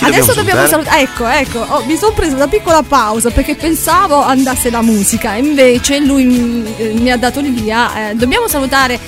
Adesso 0.00 0.34
dobbiamo 0.34 0.66
salutare? 0.66 1.00
Ecco, 1.00 1.26
ecco, 1.26 1.58
oh, 1.60 1.84
mi 1.84 1.96
sono 1.96 2.12
presa 2.12 2.34
una 2.34 2.48
piccola 2.48 2.82
pausa 2.82 3.30
perché 3.30 3.54
pensavo 3.54 4.20
andasse 4.20 4.70
la 4.70 4.82
musica, 4.82 5.34
invece 5.34 6.00
lui 6.00 6.24
mm, 6.24 6.66
eh, 6.76 6.92
mi 6.94 7.12
ha 7.12 7.16
dato 7.16 7.40
via. 7.40 8.10
Eh, 8.10 8.14
dobbiamo 8.14 8.48
salutare 8.48 8.98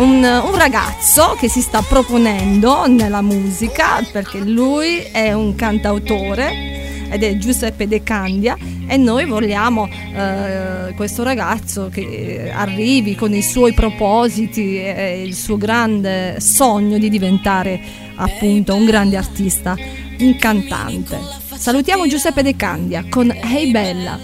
un, 0.00 0.24
un 0.24 0.56
ragazzo 0.56 1.36
che 1.38 1.48
si 1.48 1.60
sta 1.60 1.82
proponendo 1.82 2.86
nella 2.86 3.20
musica 3.20 4.02
perché 4.10 4.38
lui 4.38 4.98
è 5.12 5.32
un 5.32 5.54
cantautore 5.54 7.08
ed 7.10 7.22
è 7.22 7.36
Giuseppe 7.36 7.86
De 7.86 8.02
Candia 8.02 8.56
e 8.86 8.96
noi 8.96 9.26
vogliamo 9.26 9.88
eh, 9.88 10.94
questo 10.94 11.22
ragazzo 11.22 11.90
che 11.92 12.50
arrivi 12.52 13.14
con 13.14 13.34
i 13.34 13.42
suoi 13.42 13.74
propositi 13.74 14.80
e 14.80 15.22
il 15.22 15.34
suo 15.34 15.58
grande 15.58 16.40
sogno 16.40 16.96
di 16.96 17.10
diventare 17.10 17.80
appunto 18.14 18.74
un 18.74 18.86
grande 18.86 19.16
artista, 19.16 19.76
un 20.20 20.36
cantante. 20.36 21.18
Salutiamo 21.54 22.06
Giuseppe 22.06 22.42
De 22.42 22.56
Candia 22.56 23.04
con 23.08 23.30
Hey 23.30 23.70
Bella. 23.70 24.18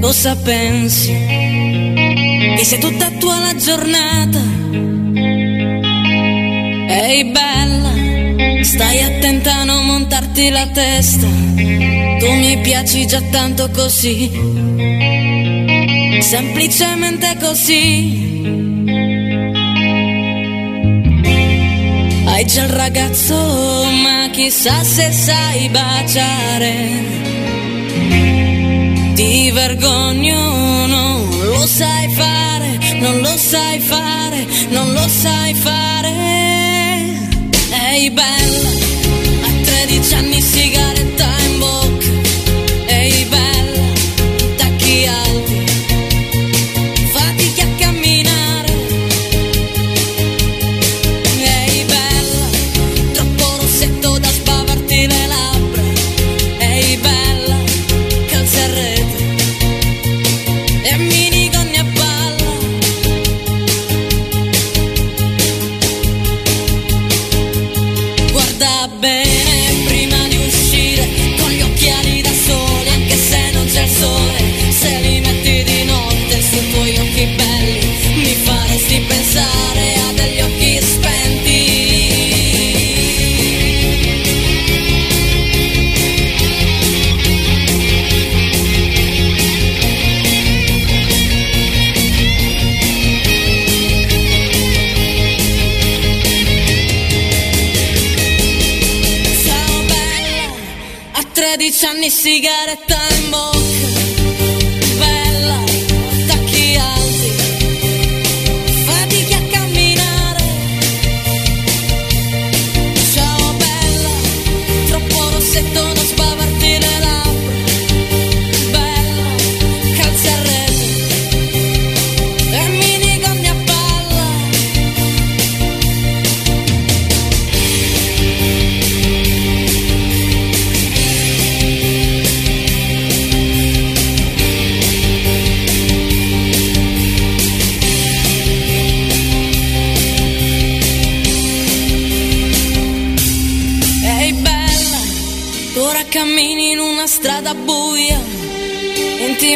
Cosa 0.00 0.34
pensi? 0.36 1.69
Che 2.56 2.64
sei 2.64 2.78
tutta 2.78 3.10
tua 3.18 3.38
la 3.38 3.54
giornata? 3.56 4.40
Ehi 6.88 7.24
bella, 7.24 8.62
stai 8.62 9.02
attenta 9.02 9.56
a 9.56 9.64
non 9.64 9.86
montarti 9.86 10.48
la 10.50 10.66
testa. 10.66 11.26
Tu 12.18 12.32
mi 12.32 12.58
piaci 12.60 13.06
già 13.06 13.20
tanto 13.30 13.70
così. 13.70 14.30
Semplicemente 16.20 17.36
così. 17.40 18.28
Hai 22.26 22.46
già 22.46 22.62
il 22.64 22.70
ragazzo, 22.70 23.34
ma 24.02 24.28
chissà 24.30 24.82
se 24.82 25.10
sai 25.12 25.68
baciare. 25.68 27.29
Ti 29.20 29.50
vergogno, 29.50 30.86
non 30.86 31.28
lo 31.52 31.66
sai 31.66 32.08
fare, 32.08 32.78
non 33.00 33.20
lo 33.20 33.36
sai 33.36 33.78
fare, 33.78 34.46
non 34.70 34.94
lo 34.94 35.06
sai 35.08 35.52
fare. 35.52 36.12
Ehi 37.90 38.10
bella, 38.12 38.70
13 101.40 101.86
anni 101.86 102.10
sigaretta 102.10 102.98
in 103.16 103.30
bocca. 103.30 103.99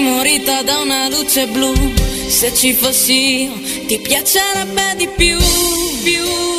Intimorita 0.04 0.62
da 0.62 0.80
una 0.80 1.08
luce 1.08 1.46
blu. 1.46 1.72
Se 2.28 2.52
ci 2.54 2.74
fossi 2.74 3.44
io, 3.44 3.52
ti 3.86 3.98
piacerebbe 3.98 4.94
di 4.96 5.08
più, 5.08 5.38
più, 6.02 6.53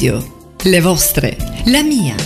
radio. 0.00 0.22
Le 0.64 0.80
vostre, 0.80 1.36
la 1.66 1.82
mia. 1.82 2.19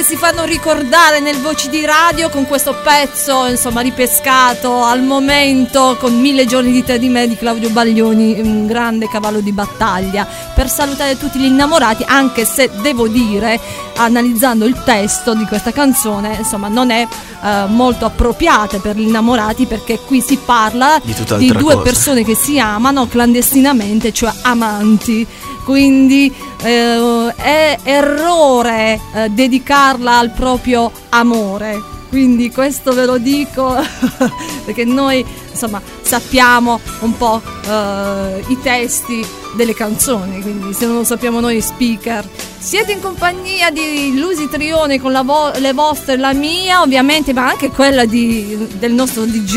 che 0.00 0.06
si 0.06 0.16
fanno 0.16 0.44
ricordare 0.44 1.20
nel 1.20 1.42
Voci 1.42 1.68
di 1.68 1.84
Radio 1.84 2.30
con 2.30 2.46
questo 2.46 2.74
pezzo, 2.82 3.44
insomma, 3.44 3.82
ripescato 3.82 4.82
al 4.82 5.02
momento 5.02 5.98
con 6.00 6.18
Mille 6.18 6.46
giorni 6.46 6.72
di 6.72 6.82
te 6.82 6.98
di 6.98 7.10
me 7.10 7.28
di 7.28 7.36
Claudio 7.36 7.68
Baglioni, 7.68 8.40
un 8.40 8.66
grande 8.66 9.08
cavallo 9.08 9.40
di 9.40 9.52
battaglia, 9.52 10.26
per 10.54 10.70
salutare 10.70 11.18
tutti 11.18 11.38
gli 11.38 11.44
innamorati, 11.44 12.02
anche 12.06 12.46
se 12.46 12.70
devo 12.80 13.08
dire, 13.08 13.60
analizzando 13.96 14.64
il 14.64 14.82
testo 14.84 15.34
di 15.34 15.44
questa 15.44 15.70
canzone, 15.70 16.36
insomma, 16.38 16.68
non 16.68 16.90
è 16.90 17.06
eh, 17.42 17.64
molto 17.68 18.06
appropriata 18.06 18.78
per 18.78 18.96
gli 18.96 19.06
innamorati 19.06 19.66
perché 19.66 19.98
qui 19.98 20.22
si 20.22 20.38
parla 20.38 20.98
di, 21.02 21.14
di 21.36 21.52
due 21.52 21.74
cosa. 21.74 21.82
persone 21.82 22.24
che 22.24 22.34
si 22.34 22.58
amano 22.58 23.06
clandestinamente, 23.06 24.14
cioè 24.14 24.32
amanti 24.42 25.26
quindi 25.64 26.32
eh, 26.62 27.34
è 27.36 27.78
errore 27.82 29.00
eh, 29.14 29.28
dedicarla 29.30 30.18
al 30.18 30.30
proprio 30.30 30.90
amore 31.10 31.99
quindi 32.10 32.50
questo 32.50 32.92
ve 32.92 33.06
lo 33.06 33.16
dico 33.18 33.74
perché 34.66 34.84
noi 34.84 35.24
insomma 35.50 35.80
sappiamo 36.02 36.78
un 37.00 37.16
po' 37.16 37.40
eh, 37.66 38.44
i 38.48 38.58
testi 38.60 39.24
delle 39.56 39.74
canzoni, 39.74 40.40
quindi 40.42 40.72
se 40.74 40.86
non 40.86 40.96
lo 40.96 41.04
sappiamo 41.04 41.40
noi 41.40 41.60
speaker. 41.60 42.28
Siete 42.58 42.92
in 42.92 43.00
compagnia 43.00 43.70
di 43.70 44.16
Lusi 44.18 44.48
Trione 44.48 45.00
con 45.00 45.18
vo- 45.24 45.50
le 45.58 45.72
vostre, 45.72 46.16
la 46.16 46.32
mia 46.32 46.82
ovviamente, 46.82 47.32
ma 47.32 47.48
anche 47.48 47.70
quella 47.70 48.04
di- 48.04 48.56
del 48.78 48.92
nostro 48.92 49.24
DJ 49.24 49.56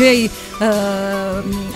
eh, 0.58 0.66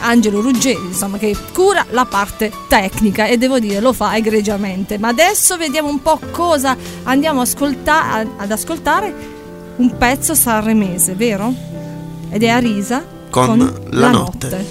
Angelo 0.01 0.41
Ruggeri, 0.41 0.81
insomma, 0.87 1.17
che 1.19 1.37
cura 1.53 1.85
la 1.91 2.07
parte 2.07 2.51
tecnica 2.67 3.27
e 3.27 3.37
devo 3.39 3.59
dire 3.61 3.79
lo 3.81 3.93
fa 3.93 4.17
egregiamente. 4.17 4.99
Ma 4.99 5.09
adesso 5.09 5.57
vediamo 5.57 5.89
un 5.89 6.03
po' 6.03 6.19
cosa 6.33 6.77
andiamo 7.05 7.43
ascolta- 7.43 8.25
ad 8.37 8.51
ascoltare. 8.51 9.37
Un 9.79 9.97
pezzo 9.97 10.35
sanremese, 10.35 11.15
vero? 11.15 11.55
Ed 12.31 12.43
è 12.43 12.49
Arisa 12.49 13.05
Con 13.31 13.73
La 13.91 14.11
Notte. 14.11 14.67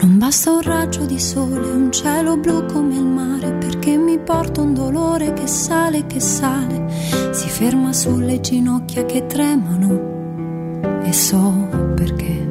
Non 0.00 0.18
basta 0.18 0.50
un 0.50 0.62
raggio 0.62 1.06
di 1.06 1.20
sole, 1.20 1.70
un 1.70 1.92
cielo 1.92 2.36
blu 2.36 2.66
come 2.66 2.96
il 2.96 3.04
mare, 3.04 3.52
perché 3.52 3.96
mi 3.96 4.18
porta 4.18 4.62
un 4.62 4.74
dolore 4.74 5.32
che 5.32 5.46
sale, 5.46 6.06
che 6.06 6.18
sale, 6.18 6.86
si 7.30 7.48
ferma 7.48 7.92
sulle 7.92 8.40
ginocchia 8.40 9.04
che 9.04 9.26
tremano 9.26 11.00
e 11.04 11.12
so 11.12 11.68
perché. 11.94 12.45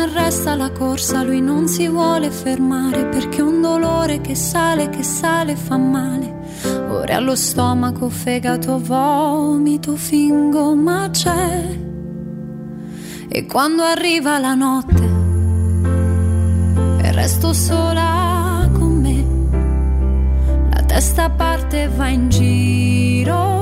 Arresta 0.00 0.54
la 0.54 0.70
corsa, 0.70 1.22
lui 1.22 1.42
non 1.42 1.68
si 1.68 1.86
vuole 1.86 2.30
fermare, 2.30 3.04
perché 3.04 3.42
un 3.42 3.60
dolore 3.60 4.22
che 4.22 4.34
sale, 4.34 4.88
che 4.88 5.02
sale 5.02 5.56
fa 5.56 5.76
male. 5.76 6.38
Ora 6.88 7.16
allo 7.16 7.36
stomaco, 7.36 8.08
fegato, 8.08 8.80
vomito, 8.80 9.96
fingo, 9.96 10.74
ma 10.74 11.10
c'è. 11.10 11.76
E 13.28 13.46
quando 13.46 13.82
arriva 13.82 14.38
la 14.38 14.54
notte 14.54 15.04
e 17.02 17.12
resto 17.12 17.52
sola 17.52 18.66
con 18.72 19.00
me, 19.00 19.24
la 20.74 20.82
testa 20.82 21.28
parte 21.28 21.82
e 21.82 21.88
va 21.88 22.08
in 22.08 22.30
giro 22.30 23.60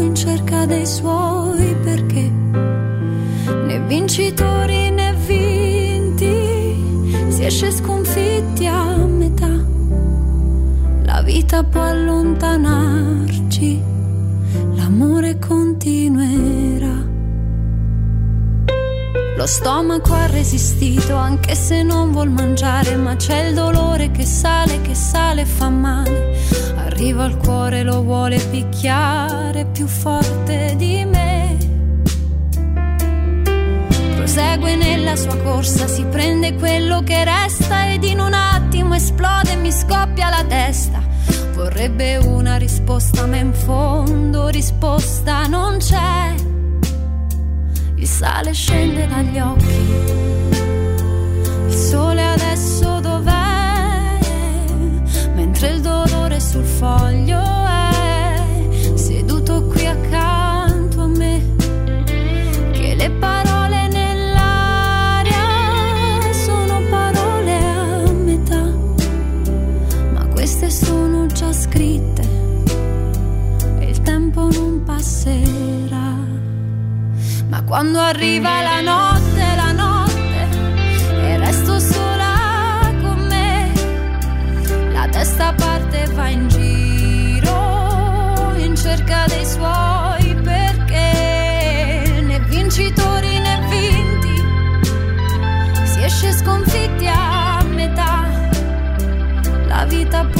in 0.00 0.14
cerca 0.14 0.66
dei 0.66 0.86
suoi 0.86 1.74
perché 1.84 2.30
né 3.66 3.80
vincitori 3.86 4.90
né 4.90 5.09
vinti, 7.50 7.50
si 7.50 7.50
esce 7.50 7.72
sconfitti 7.72 8.66
a 8.66 8.96
metà. 8.96 9.48
La 11.02 11.22
vita 11.22 11.64
può 11.64 11.82
allontanarci, 11.82 13.82
l'amore 14.74 15.38
continuerà. 15.38 17.08
Lo 19.36 19.46
stomaco 19.46 20.12
ha 20.12 20.26
resistito 20.26 21.16
anche 21.16 21.54
se 21.54 21.82
non 21.82 22.12
vuol 22.12 22.30
mangiare, 22.30 22.94
ma 22.96 23.16
c'è 23.16 23.48
il 23.48 23.54
dolore 23.54 24.10
che 24.10 24.26
sale, 24.26 24.82
che 24.82 24.94
sale 24.94 25.42
e 25.42 25.46
fa 25.46 25.70
male. 25.70 26.36
Arriva 26.76 27.24
al 27.24 27.38
cuore, 27.38 27.82
lo 27.82 28.02
vuole 28.02 28.38
picchiare 28.38 29.64
più 29.72 29.86
forte 29.86 30.74
di 30.76 31.04
me. 31.06 31.39
Prosegue 34.32 34.76
nella 34.76 35.16
sua 35.16 35.36
corsa, 35.38 35.88
si 35.88 36.04
prende 36.04 36.54
quello 36.54 37.02
che 37.02 37.24
resta 37.24 37.90
ed 37.90 38.04
in 38.04 38.20
un 38.20 38.32
attimo 38.32 38.94
esplode 38.94 39.54
e 39.54 39.56
mi 39.56 39.72
scoppia 39.72 40.28
la 40.28 40.44
testa. 40.44 41.02
Vorrebbe 41.52 42.16
una 42.18 42.54
risposta, 42.54 43.26
ma 43.26 43.38
in 43.38 43.52
fondo 43.52 44.46
risposta 44.46 45.48
non 45.48 45.78
c'è. 45.78 46.32
Il 47.96 48.06
sale 48.06 48.52
scende 48.52 49.08
dagli 49.08 49.40
occhi. 49.40 49.94
Il 51.66 51.74
sole 51.74 52.24
adesso 52.24 53.00
dov'è? 53.00 54.18
Mentre 55.34 55.70
il 55.70 55.80
dolore 55.80 56.38
sul 56.38 56.62
foglio 56.62 57.59
passerà. 75.20 76.16
Ma 77.48 77.62
quando 77.64 78.00
arriva 78.00 78.62
la 78.62 78.80
notte, 78.80 79.54
la 79.54 79.72
notte, 79.72 80.48
e 81.22 81.36
resto 81.36 81.78
sola 81.78 82.90
con 83.02 83.26
me, 83.28 83.70
la 84.92 85.06
testa 85.08 85.52
parte 85.52 86.04
e 86.04 86.06
va 86.14 86.28
in 86.28 86.48
giro 86.48 88.54
in 88.56 88.74
cerca 88.76 89.26
dei 89.26 89.44
suoi 89.44 90.34
perché 90.42 92.22
né 92.24 92.40
vincitori 92.48 93.38
né 93.40 93.60
vinti, 93.68 94.42
si 95.84 96.02
esce 96.02 96.32
sconfitti 96.32 97.06
a 97.06 97.62
metà. 97.64 98.24
La 99.66 99.84
vita 99.84 100.24
può 100.24 100.39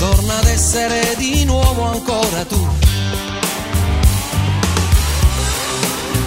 torna 0.00 0.38
ad 0.38 0.46
essere 0.46 1.14
di 1.18 1.44
nuovo 1.44 1.82
ancora 1.82 2.42
tu. 2.46 2.68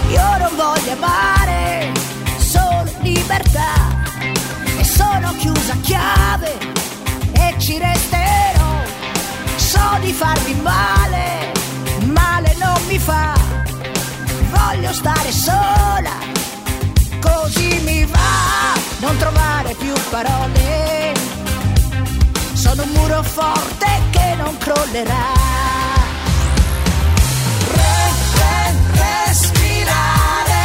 Io 0.09 0.37
non 0.37 0.55
voglio 0.55 0.91
amare, 0.91 1.91
solo 2.37 2.91
libertà. 2.99 3.73
E 4.77 4.83
sono 4.83 5.33
chiusa 5.37 5.73
a 5.73 5.77
chiave 5.81 6.55
e 7.31 7.55
ci 7.57 7.79
resterò. 7.79 8.75
So 9.55 9.97
di 10.01 10.13
farmi 10.13 10.53
male, 10.61 11.51
male 12.05 12.55
non 12.59 12.79
mi 12.85 12.99
fa. 12.99 13.33
Voglio 14.51 14.93
stare 14.93 15.31
sola, 15.31 16.15
così 17.19 17.81
mi 17.83 18.05
va. 18.05 18.79
Non 18.99 19.17
trovare 19.17 19.73
più 19.73 19.93
parole. 20.11 21.32
Sono 22.63 22.83
un 22.83 22.89
muro 22.91 23.21
forte 23.23 23.87
che 24.09 24.35
non 24.37 24.57
crollerà. 24.57 25.31
respirare. 29.27 30.63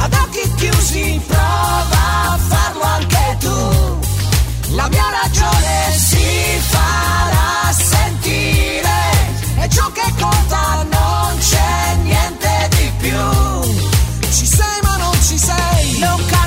Ad 0.00 0.12
occhi 0.12 0.54
chiusi 0.56 1.18
prova 1.26 2.32
a 2.32 2.38
farlo 2.46 2.82
anche 2.82 3.36
tu. 3.38 4.74
La 4.74 4.86
mia 4.90 5.06
ragione 5.22 5.96
si 5.96 6.58
farà 6.68 7.72
sentire. 7.72 8.98
E 9.60 9.68
ciò 9.70 9.90
che 9.92 10.12
conta 10.20 10.86
non 10.90 11.38
c'è 11.38 11.96
niente 12.02 12.68
di 12.76 12.92
più. 12.98 14.30
Ci 14.30 14.44
sei 14.44 14.78
ma 14.82 14.96
non 14.98 15.14
ci 15.22 15.38
sei. 15.38 15.98
Non 16.00 16.22
cambio 16.26 16.39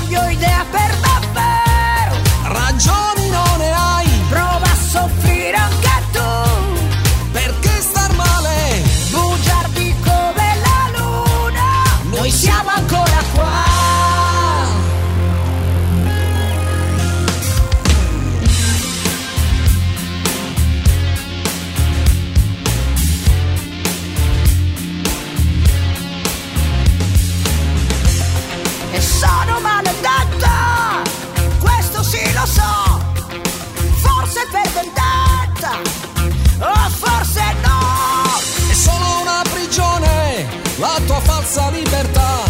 falsa 41.53 41.69
libertà. 41.69 42.43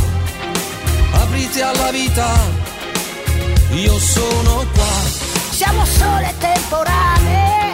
Apriti 1.11 1.61
alla 1.61 1.91
vita, 1.91 2.27
io 3.71 3.99
sono 3.99 4.65
qua. 4.73 5.21
siamo 5.51 5.85
sole 5.85 6.33
temporanee 6.39 7.71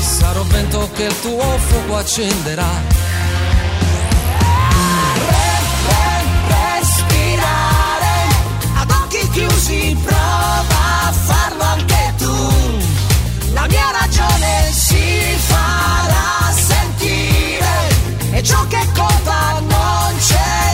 Sarò 0.00 0.42
vento 0.44 0.88
che 0.94 1.04
il 1.04 1.20
tuo 1.20 1.58
fuoco 1.58 1.96
accenderà. 1.96 3.06
respirare 6.48 8.28
ad 8.80 8.90
occhi 8.90 9.28
chiusi 9.30 9.96
prova 10.02 11.06
a 11.06 11.12
farlo 11.12 11.37
e 18.38 18.42
ciò 18.42 18.64
che 18.68 18.78
conta 18.94 19.58
non 19.58 20.16
c'è 20.18 20.67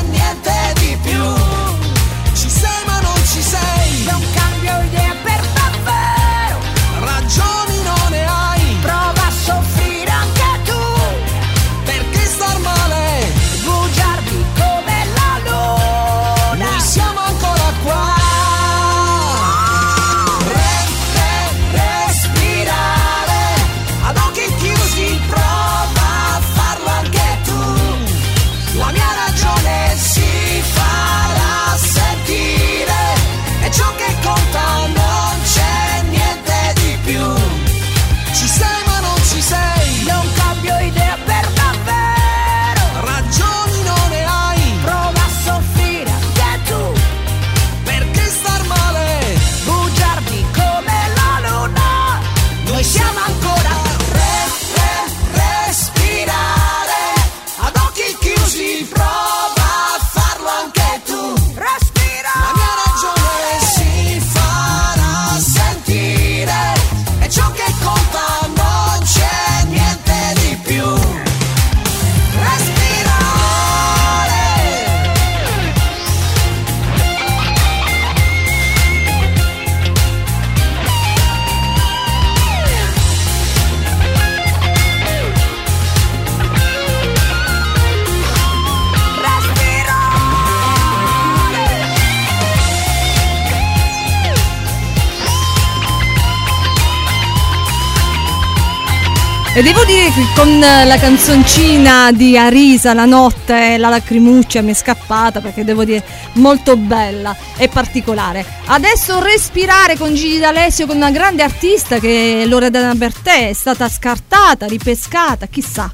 E 99.56 99.62
devo 99.62 99.85
dire 99.85 100.10
che 100.10 100.26
con 100.35 100.59
la 100.59 100.98
canzoncina 100.98 102.10
di 102.10 102.36
Arisa, 102.36 102.93
La 102.93 103.05
notte, 103.05 103.76
la 103.78 103.89
lacrimuccia 103.89 104.62
mi 104.62 104.72
è 104.72 104.74
scappata 104.74 105.40
perché 105.40 105.62
devo 105.62 105.85
dire 105.85 106.05
molto 106.35 106.76
bella 106.76 107.36
e 107.56 107.68
particolare. 107.68 108.44
Adesso 108.64 109.22
respirare 109.22 109.97
con 109.97 110.12
Gigi 110.12 110.40
D'Alessio 110.40 110.86
con 110.86 110.97
una 110.97 111.12
grande 111.12 111.44
artista 111.44 112.01
che 112.01 112.43
Loredana 112.48 112.97
Bertè, 112.97 113.48
è 113.48 113.52
stata 113.52 113.89
scartata, 113.89 114.66
ripescata, 114.66 115.47
chissà. 115.47 115.93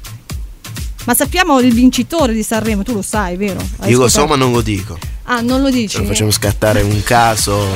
Ma 1.05 1.13
sappiamo 1.13 1.59
il 1.59 1.71
vincitore 1.71 2.33
di 2.33 2.41
Sanremo, 2.41 2.81
tu 2.81 2.93
lo 2.93 3.03
sai, 3.03 3.37
vero? 3.37 3.59
Hai 3.77 3.91
Io 3.91 3.99
lo 3.99 4.07
so 4.07 4.25
ma 4.25 4.35
non 4.35 4.51
lo 4.51 4.61
dico. 4.61 4.97
Ah, 5.25 5.41
non 5.41 5.61
lo 5.61 5.69
dici? 5.69 5.99
Lo 5.99 6.05
facciamo 6.05 6.31
scattare 6.31 6.81
un 6.81 7.03
caso 7.03 7.67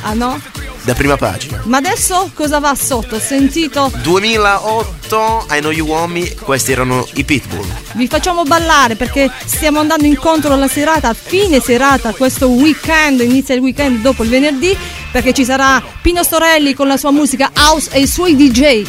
Ah 0.00 0.14
no? 0.14 0.40
Da 0.86 0.94
prima 0.94 1.16
pagina. 1.16 1.60
Ma 1.64 1.78
adesso 1.78 2.30
cosa 2.32 2.60
va 2.60 2.72
sotto? 2.76 3.16
Ho 3.16 3.18
sentito 3.18 3.90
2008, 4.02 5.46
I 5.50 5.58
Know 5.58 5.72
You 5.72 5.88
Want 5.88 6.12
Me, 6.12 6.34
questi 6.36 6.70
erano 6.70 7.04
i 7.14 7.24
Pitbull. 7.24 7.66
Vi 7.94 8.06
facciamo 8.06 8.44
ballare 8.44 8.94
perché 8.94 9.28
stiamo 9.44 9.80
andando 9.80 10.06
incontro 10.06 10.52
alla 10.52 10.68
serata, 10.68 11.08
a 11.08 11.14
fine 11.14 11.60
serata, 11.60 12.12
questo 12.12 12.46
weekend, 12.48 13.20
inizia 13.20 13.56
il 13.56 13.62
weekend 13.62 14.00
dopo 14.00 14.22
il 14.22 14.28
venerdì, 14.28 14.78
perché 15.10 15.32
ci 15.32 15.44
sarà 15.44 15.82
Pino 16.00 16.22
Storelli 16.22 16.72
con 16.72 16.86
la 16.86 16.96
sua 16.96 17.10
musica 17.10 17.50
house 17.52 17.90
e 17.90 18.02
i 18.02 18.06
suoi 18.06 18.36
DJ. 18.36 18.60
I 18.62 18.84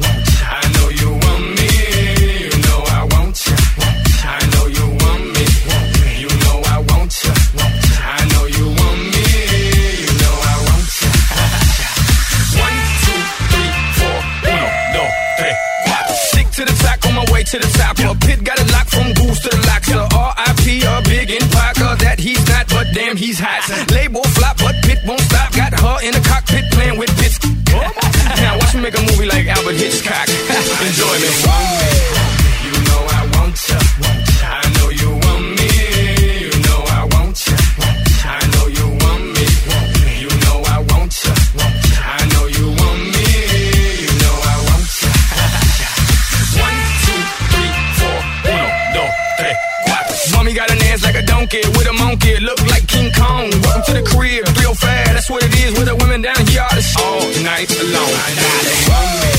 know 0.00 0.33
to 17.54 17.60
the 17.60 17.78
top. 17.78 17.98
A 17.98 18.14
pit 18.26 18.42
got 18.42 18.58
it 18.58 18.70
locked 18.72 18.90
from 18.90 19.12
goose 19.14 19.40
to 19.42 19.48
the 19.50 19.62
locks. 19.66 19.88
A 19.90 20.02
R.I.P. 20.02 20.82
a 20.82 21.02
big 21.04 21.30
impact. 21.30 21.80
uh, 21.80 21.94
That 21.96 22.18
he's 22.18 22.42
not, 22.48 22.66
but 22.68 22.86
damn 22.92 23.16
he's 23.16 23.38
hot. 23.38 23.62
Label 23.92 24.24
flop, 24.34 24.58
but 24.58 24.74
pit 24.82 24.98
won't 25.06 25.20
stop. 25.20 25.52
Got 25.54 25.72
her 25.78 25.98
in 26.02 26.12
the 26.14 26.22
cockpit 26.26 26.64
playing 26.72 26.98
with 26.98 27.14
bits. 27.16 27.38
now 28.42 28.58
watch 28.58 28.74
me 28.74 28.82
make 28.82 28.98
a 28.98 29.02
movie 29.02 29.26
like 29.26 29.46
Albert 29.46 29.78
Hitchcock. 29.78 30.26
Enjoy 30.88 31.14
me. 31.22 31.30
You 32.66 32.74
know 32.90 33.00
I 33.14 33.22
want 33.38 33.54
you 33.68 33.78
want 34.02 34.18
me. 34.28 34.33
it 51.54 51.66
with 51.76 51.86
a 51.86 51.92
monkey, 51.92 52.38
look 52.40 52.60
like 52.66 52.86
King 52.86 53.12
Kong. 53.12 53.50
Welcome 53.62 53.82
to 53.86 53.92
the 54.00 54.04
crib, 54.10 54.44
real 54.58 54.74
fast, 54.74 55.12
that's 55.12 55.30
what 55.30 55.42
it 55.44 55.54
is. 55.54 55.78
With 55.78 55.86
the 55.86 55.96
women 55.96 56.22
down 56.22 56.46
here, 56.46 56.62
all 56.62 56.74
the. 56.74 56.84
All 56.98 57.20
night 57.42 57.70
long. 57.70 58.10
I 58.10 58.30
got 58.34 59.28
it. 59.28 59.33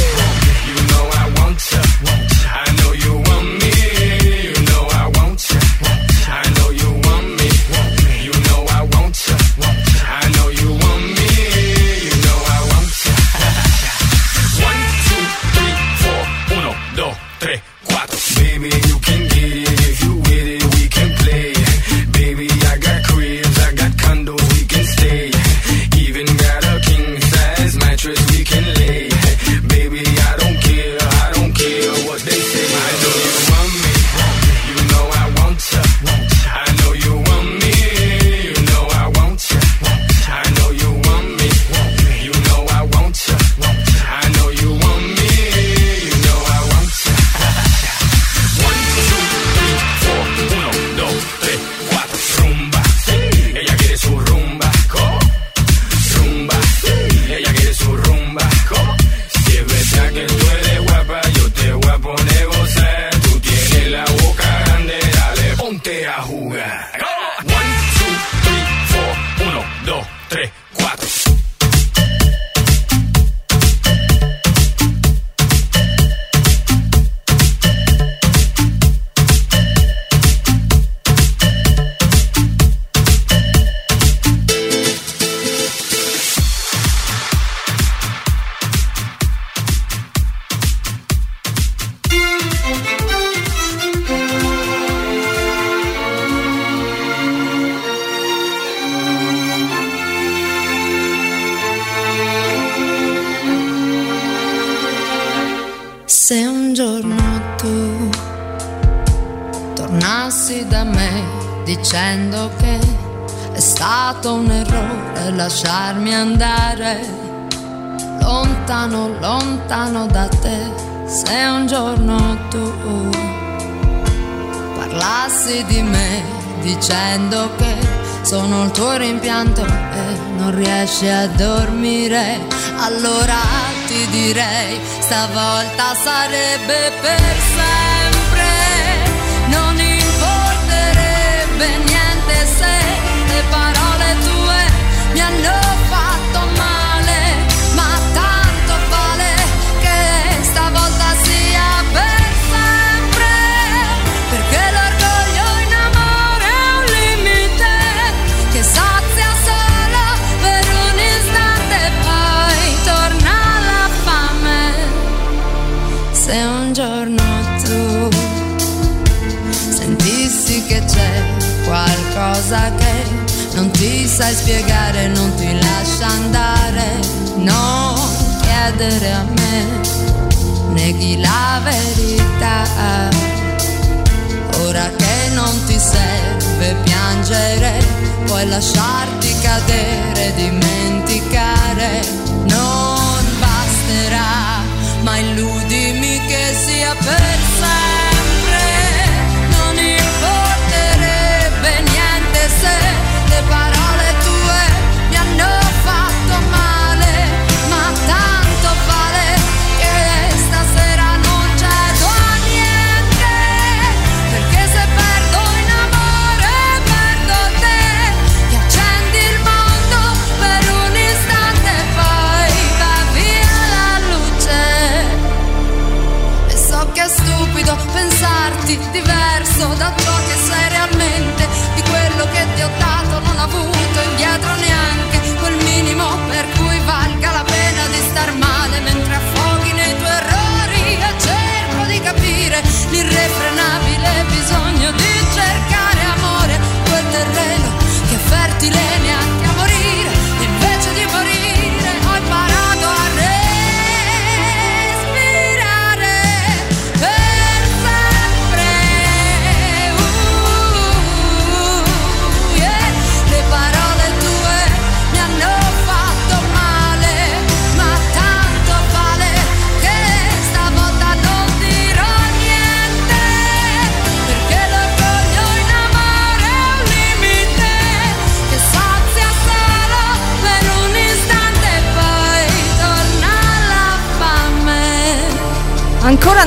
estaba 135.16 135.45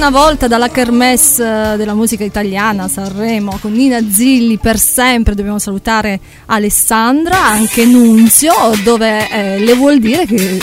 una 0.09 0.21
volta 0.21 0.47
dalla 0.49 0.71
kermesse 0.71 1.73
eh, 1.73 1.77
della 1.77 1.93
musica 1.93 2.25
italiana 2.25 2.89
Sanremo 2.89 3.59
con 3.61 3.73
Nina 3.73 4.01
Zilli 4.11 4.57
per 4.57 4.79
sempre 4.79 5.35
dobbiamo 5.35 5.59
salutare 5.59 6.19
Alessandra, 6.47 7.45
anche 7.45 7.85
Nunzio, 7.85 8.55
dove 8.83 9.29
eh, 9.29 9.59
le 9.59 9.75
vuol 9.75 9.99
dire 9.99 10.25
che 10.25 10.59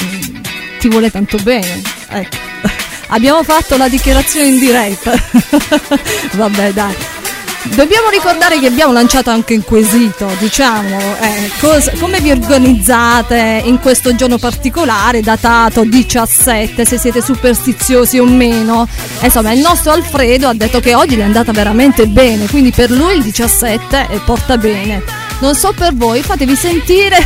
ti 0.79 0.87
vuole 0.87 1.11
tanto 1.11 1.37
bene. 1.43 1.79
Ecco. 2.09 2.37
Abbiamo 3.09 3.43
fatto 3.43 3.77
la 3.77 3.87
dichiarazione 3.87 4.47
in 4.47 4.57
diretta. 4.57 5.13
Vabbè, 6.33 6.73
dai. 6.73 6.95
Dobbiamo 7.73 8.09
ricordare 8.09 8.59
che 8.59 8.67
abbiamo 8.67 8.93
lanciato 8.93 9.31
anche 9.31 9.55
un 9.55 9.63
quesito, 9.63 10.29
diciamo, 10.39 10.97
eh, 11.19 11.51
cosa- 11.59 11.91
come 11.99 12.21
vi 12.21 12.31
organizzate 12.31 13.61
in 13.65 13.79
questo 13.79 14.15
giorno 14.15 14.37
particolare, 14.37 15.21
datato 15.21 15.83
17, 15.83 16.85
se 16.85 16.97
siete 16.97 17.21
superstiziosi 17.21 18.19
o 18.19 18.25
meno. 18.25 18.87
Insomma, 19.21 19.51
il 19.51 19.59
nostro 19.59 19.91
Alfredo 19.91 20.47
ha 20.47 20.53
detto 20.53 20.79
che 20.79 20.95
oggi 20.95 21.15
gli 21.15 21.19
è 21.19 21.23
andata 21.23 21.51
veramente 21.51 22.05
bene, 22.07 22.47
quindi 22.47 22.71
per 22.71 22.91
lui 22.91 23.15
il 23.15 23.23
17 23.23 24.07
eh, 24.09 24.19
porta 24.23 24.57
bene. 24.57 25.24
Non 25.39 25.55
so 25.55 25.73
per 25.73 25.93
voi, 25.93 26.21
fatevi 26.21 26.55
sentire. 26.55 27.17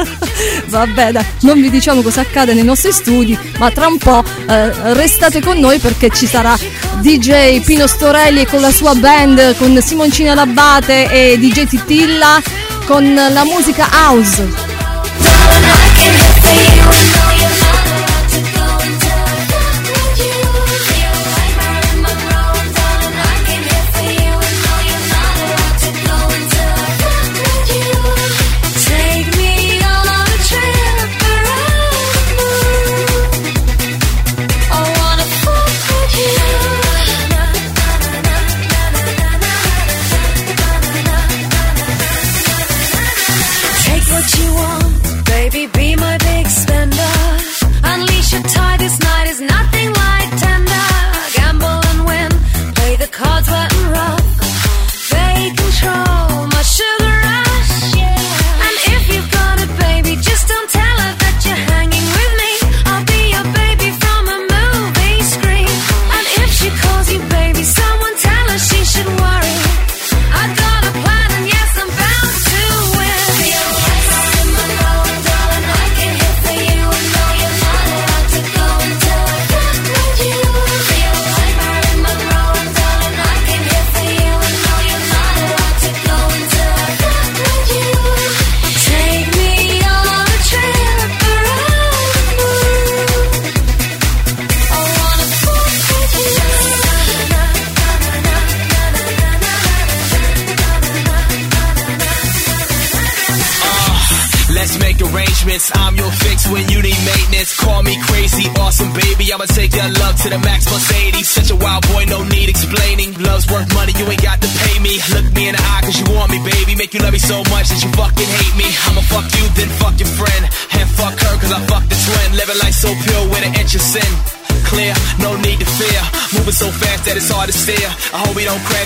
Vabbè, 0.66 1.12
dai, 1.12 1.24
non 1.40 1.60
vi 1.60 1.70
diciamo 1.70 2.02
cosa 2.02 2.22
accade 2.22 2.54
nei 2.54 2.64
nostri 2.64 2.92
studi, 2.92 3.36
ma 3.58 3.70
tra 3.70 3.86
un 3.86 3.98
po' 3.98 4.22
eh, 4.46 4.94
restate 4.94 5.40
con 5.40 5.58
noi 5.58 5.78
perché 5.78 6.10
ci 6.10 6.26
sarà 6.26 6.56
DJ 7.00 7.62
Pino 7.64 7.86
Storelli 7.86 8.46
con 8.46 8.60
la 8.60 8.70
sua 8.70 8.94
band, 8.94 9.56
con 9.56 9.80
Simoncina 9.82 10.34
Labate 10.34 11.10
e 11.10 11.38
DJ 11.38 11.66
Titilla 11.66 12.40
con 12.86 13.14
la 13.14 13.44
musica 13.44 13.88
house. 13.92 14.48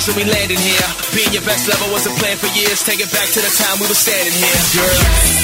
We 0.07 0.13
when 0.15 0.27
we 0.27 0.33
landing 0.33 0.59
here. 0.59 0.89
Being 1.15 1.33
your 1.33 1.43
best 1.43 1.69
lover 1.69 1.93
was 1.93 2.07
a 2.07 2.11
plan 2.21 2.37
for 2.37 2.49
years. 2.59 2.83
Take 2.83 3.01
it 3.01 3.11
back 3.13 3.29
to 3.29 3.41
the 3.41 3.53
time 3.57 3.79
we 3.81 3.87
were 3.89 3.95
standing 3.95 4.33
here, 4.33 4.83
girl. 4.83 5.44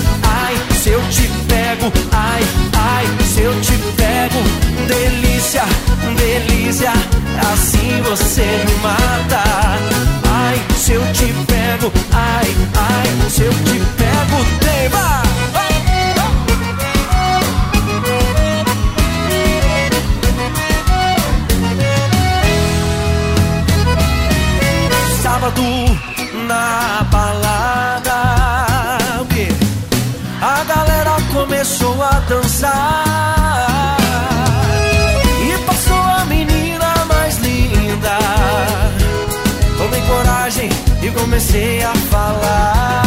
comecei 41.51 41.83
a 41.83 41.93
falar. 42.09 43.05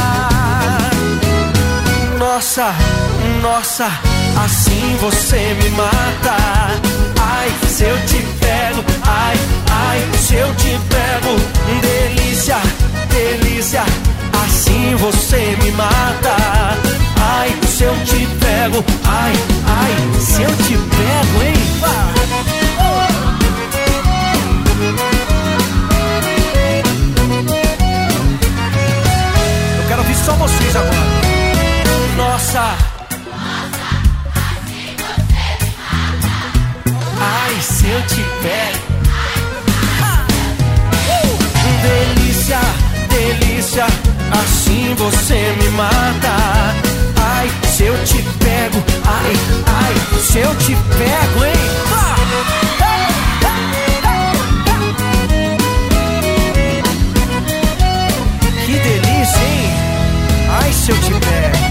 Nossa, 2.19 2.75
nossa, 3.41 3.87
assim 4.45 4.97
você 5.01 5.57
me 5.63 5.71
mata. 5.71 6.37
Ai, 7.21 7.51
se 7.69 7.85
eu 7.85 7.97
te 8.07 8.23
pego, 8.39 8.85
ai, 9.07 9.37
ai, 9.71 10.03
se 10.19 10.35
eu 10.35 10.55
te 10.57 10.79
pego. 10.91 11.41
Delícia, 11.81 12.59
delícia, 13.09 13.83
assim 14.45 14.95
você 14.97 15.57
me 15.63 15.71
mata. 15.73 16.37
Ai, 17.21 17.55
se 17.67 17.85
eu 17.85 17.95
te 18.05 18.27
pego, 18.41 18.85
ai, 19.05 19.33
ai, 19.67 20.21
se 20.21 20.43
eu 20.43 20.57
te 20.57 20.77
pego, 20.77 21.43
hein? 21.43 21.55
só 30.25 30.33
vocês 30.33 30.75
agora. 30.75 30.95
Nossa. 32.17 32.77
Nossa, 33.29 33.89
assim 34.41 34.97
você 34.97 35.45
me 35.61 35.71
mata. 35.77 36.37
Ai, 37.21 37.61
se 37.61 37.87
eu 37.89 38.01
te 38.07 38.25
pego. 38.43 38.79
Uh! 41.11 41.37
Delícia, 41.83 42.61
delícia, 43.11 43.87
assim 44.33 44.95
você 44.95 45.55
me 45.61 45.69
mata. 45.71 46.35
Ai, 47.23 47.51
se 47.69 47.85
eu 47.85 48.05
te 48.05 48.23
pego, 48.39 48.83
ai, 49.05 49.37
ai, 49.67 49.95
se 50.21 50.39
eu 50.39 50.55
te 50.57 50.75
pego, 50.75 51.45
hein? 51.45 51.53
Ha! 51.93 52.15
Hey! 52.83 53.04
Se 60.85 60.93
eu 60.93 60.99
te 60.99 61.09
pego. 61.09 61.65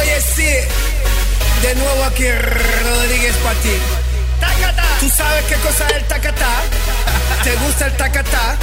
Oye, 0.00 0.20
sí, 0.34 0.50
de 1.62 1.74
nuevo 1.76 2.04
aquí 2.04 2.24
Rodríguez 2.32 3.36
para 3.36 3.60
ti. 3.60 3.74
¿Tú 4.98 5.08
sabes 5.08 5.44
qué 5.44 5.54
cosa 5.56 5.86
es 5.86 5.96
el 5.98 6.04
tacatá? 6.06 6.52
¿Te 7.44 7.54
gusta 7.56 7.86
el 7.86 7.96
tacatá? 7.96 8.56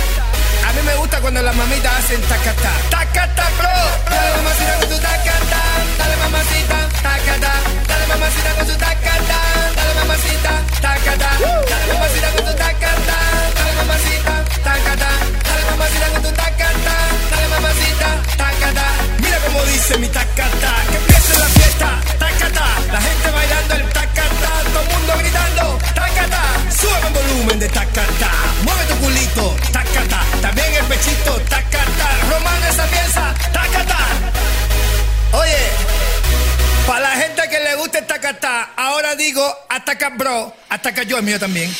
A 0.68 0.74
mí 0.74 0.82
me 0.84 0.96
gusta 0.96 1.22
cuando 1.22 1.42
las 1.42 1.56
mamitas 1.56 1.94
hacen 2.00 2.22
tacatá. 2.24 2.72
Tacatá, 2.90 3.50
bro. 3.58 3.70
Dale 4.10 4.36
mamacita 4.36 4.74
con 4.80 4.90
tu 4.90 4.98
tacatá. 5.00 5.62
Dale 5.98 6.18
mamacita, 6.18 6.78
tacatá. 7.02 7.54
Dale 7.88 8.08
mamacita 8.08 8.50
con 8.56 8.68
tu 8.68 8.74
tacatá. 8.74 9.40
Dale 9.76 9.94
mamacita, 9.96 10.52
tacatá. 10.82 11.30
Dale 11.70 11.94
mamacita 11.94 12.30
con 12.32 12.46
tu 12.46 12.54
tacatá. 12.58 13.55
Dale 15.46 15.66
mamacita, 15.68 16.10
cuando 16.10 16.30
tú 16.30 16.36
tacata, 16.36 16.96
dale 17.32 17.48
mamacita, 17.50 18.08
tacata. 18.38 18.86
Mira 19.20 19.38
cómo 19.46 19.64
dice 19.66 19.98
mi 19.98 20.08
tacata, 20.08 20.72
que 20.90 20.98
empiece 20.98 21.38
la 21.38 21.46
fiesta, 21.46 22.02
tacata. 22.18 22.66
La 22.92 23.02
gente 23.02 23.32
bailando, 23.32 23.76
el 23.76 23.90
tacata, 23.90 24.50
todo 24.74 24.84
mundo 24.86 25.14
gritando, 25.20 25.80
tacata. 25.94 26.42
Sube 26.72 27.08
el 27.08 27.14
volumen 27.14 27.60
de 27.60 27.68
tacata, 27.68 28.32
mueve 28.64 28.86
tu 28.86 28.96
culito, 28.96 29.56
tacata. 29.72 30.24
También 30.42 30.74
el 30.74 30.86
pechito, 30.86 31.34
tacata. 31.50 32.08
Romando 32.32 32.68
esa 32.68 32.86
pieza, 32.86 33.34
tacata. 33.52 33.98
Oye, 35.34 35.70
para 36.88 37.00
la 37.02 37.12
gente 37.12 37.42
que 37.50 37.60
le 37.60 37.76
guste 37.76 38.02
tacata, 38.04 38.70
ahora 38.78 39.16
digo 39.16 39.44
hasta 39.70 39.98
Cam 39.98 40.18
Bro, 40.18 40.54
hasta 40.70 40.94
que 40.94 41.06
yo 41.06 41.22
mío 41.22 41.38
también. 41.40 41.76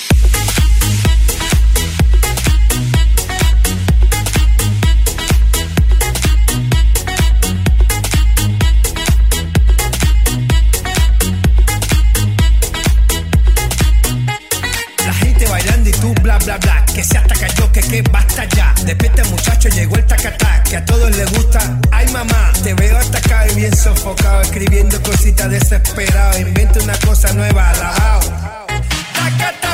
Bla 16.40 16.86
Que 16.94 17.04
se 17.04 17.18
ataca 17.18 17.48
yo, 17.48 17.72
que 17.72 17.82
que 17.82 18.02
basta 18.04 18.46
ya. 18.46 18.74
Despierta 18.86 19.24
muchacho, 19.26 19.70
llegó 19.70 19.96
el 19.96 20.06
tacatá 20.06 20.64
Que 20.64 20.78
a 20.78 20.86
todos 20.86 21.16
les 21.16 21.32
gusta, 21.32 21.80
ay 21.92 22.08
mamá 22.12 22.52
Te 22.64 22.74
veo 22.74 22.98
atacado 22.98 23.52
y 23.52 23.56
bien 23.56 23.76
sofocado 23.76 24.42
Escribiendo 24.42 25.02
cositas 25.04 25.50
desesperado. 25.50 26.40
Inventa 26.40 26.80
una 26.84 26.98
cosa 27.00 27.34
nueva, 27.34 27.70
alabao 27.70 28.20
Tacata, 29.14 29.74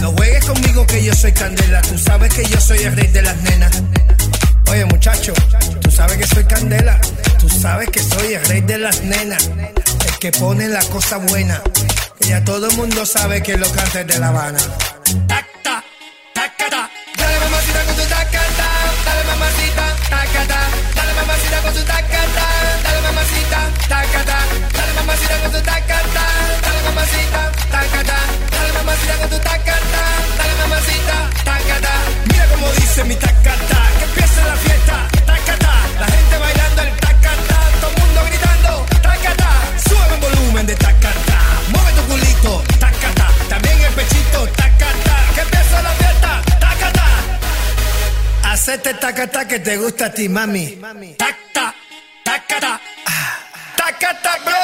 No 0.00 0.12
juegues 0.12 0.44
conmigo 0.44 0.86
que 0.86 1.02
yo 1.04 1.14
soy 1.14 1.32
candela, 1.32 1.82
tú 1.82 1.98
sabes 1.98 2.32
que 2.32 2.44
yo 2.44 2.60
soy 2.60 2.78
el 2.78 2.96
rey 2.96 3.08
de 3.08 3.22
las 3.22 3.36
nenas. 3.42 3.82
Oye 4.70 4.84
muchacho, 4.84 5.32
tú 5.80 5.90
sabes 5.90 6.18
que 6.18 6.26
soy 6.26 6.44
candela, 6.44 7.00
tú 7.38 7.48
sabes 7.48 7.88
que 7.90 8.02
soy 8.02 8.34
el 8.34 8.44
rey 8.46 8.60
de 8.60 8.78
las 8.78 9.02
nenas. 9.02 9.50
El 10.06 10.18
que 10.20 10.32
pone 10.32 10.68
la 10.68 10.82
cosa 10.84 11.16
buena, 11.16 11.62
que 12.20 12.28
ya 12.28 12.44
todo 12.44 12.68
el 12.68 12.76
mundo 12.76 13.04
sabe 13.06 13.42
que 13.42 13.56
lo 13.56 13.70
canta 13.72 14.00
es 14.02 14.06
de 14.06 14.18
La 14.18 14.28
Habana. 14.28 14.58
Tacata 49.18 49.48
que 49.48 49.58
te 49.58 49.76
gusta 49.76 50.06
a 50.06 50.12
ti, 50.12 50.28
mami. 50.28 50.78
Tacta, 51.16 51.74
tacata, 52.22 52.80
tacata, 53.76 54.38
bro. 54.44 54.54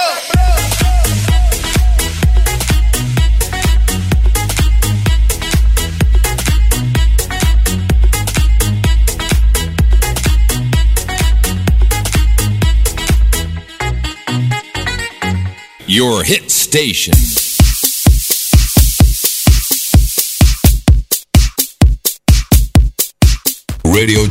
Your 15.87 16.23
hit 16.23 16.51
station. 16.51 17.34
Radio 23.95 24.27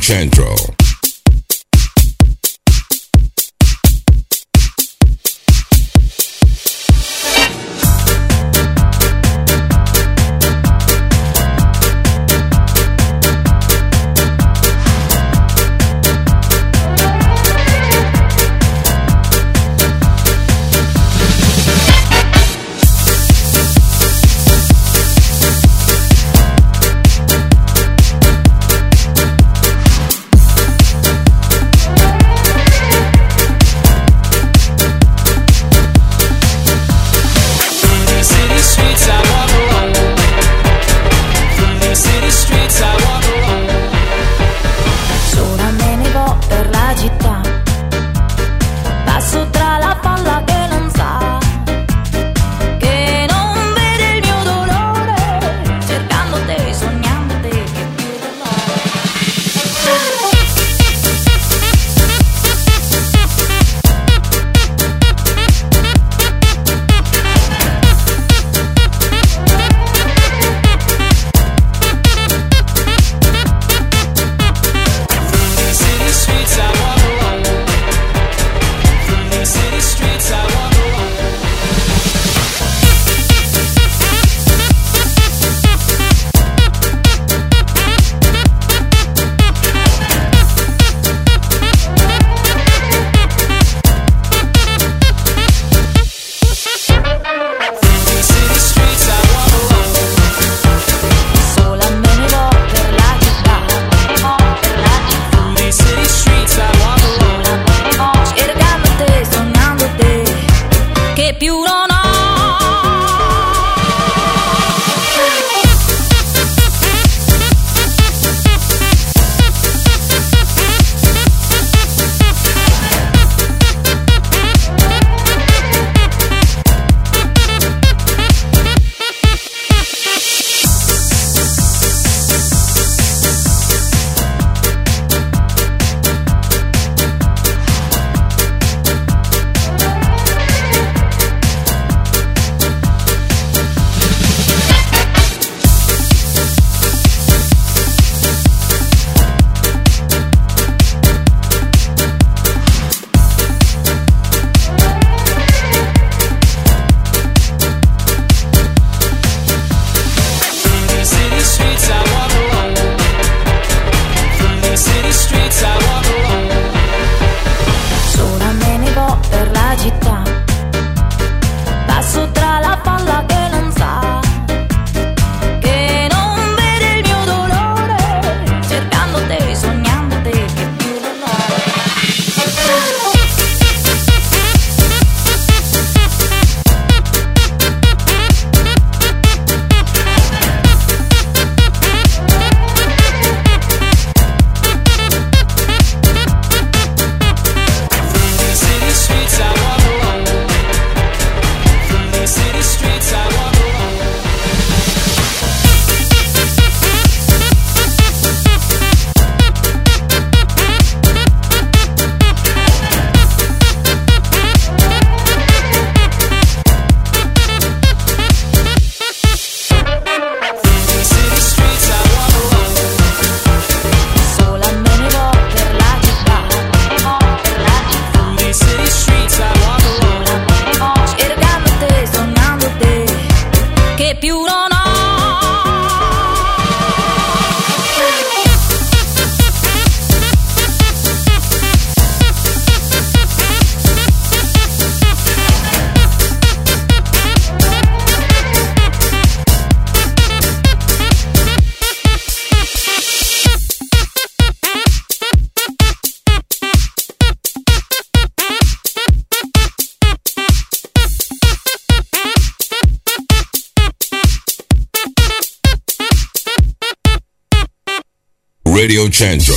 Centro. 269.14 269.54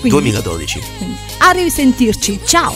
Quindi- 0.00 0.30
2012. 0.30 0.80
a 1.40 1.50
risentirci. 1.50 2.40
Ciao! 2.46 2.74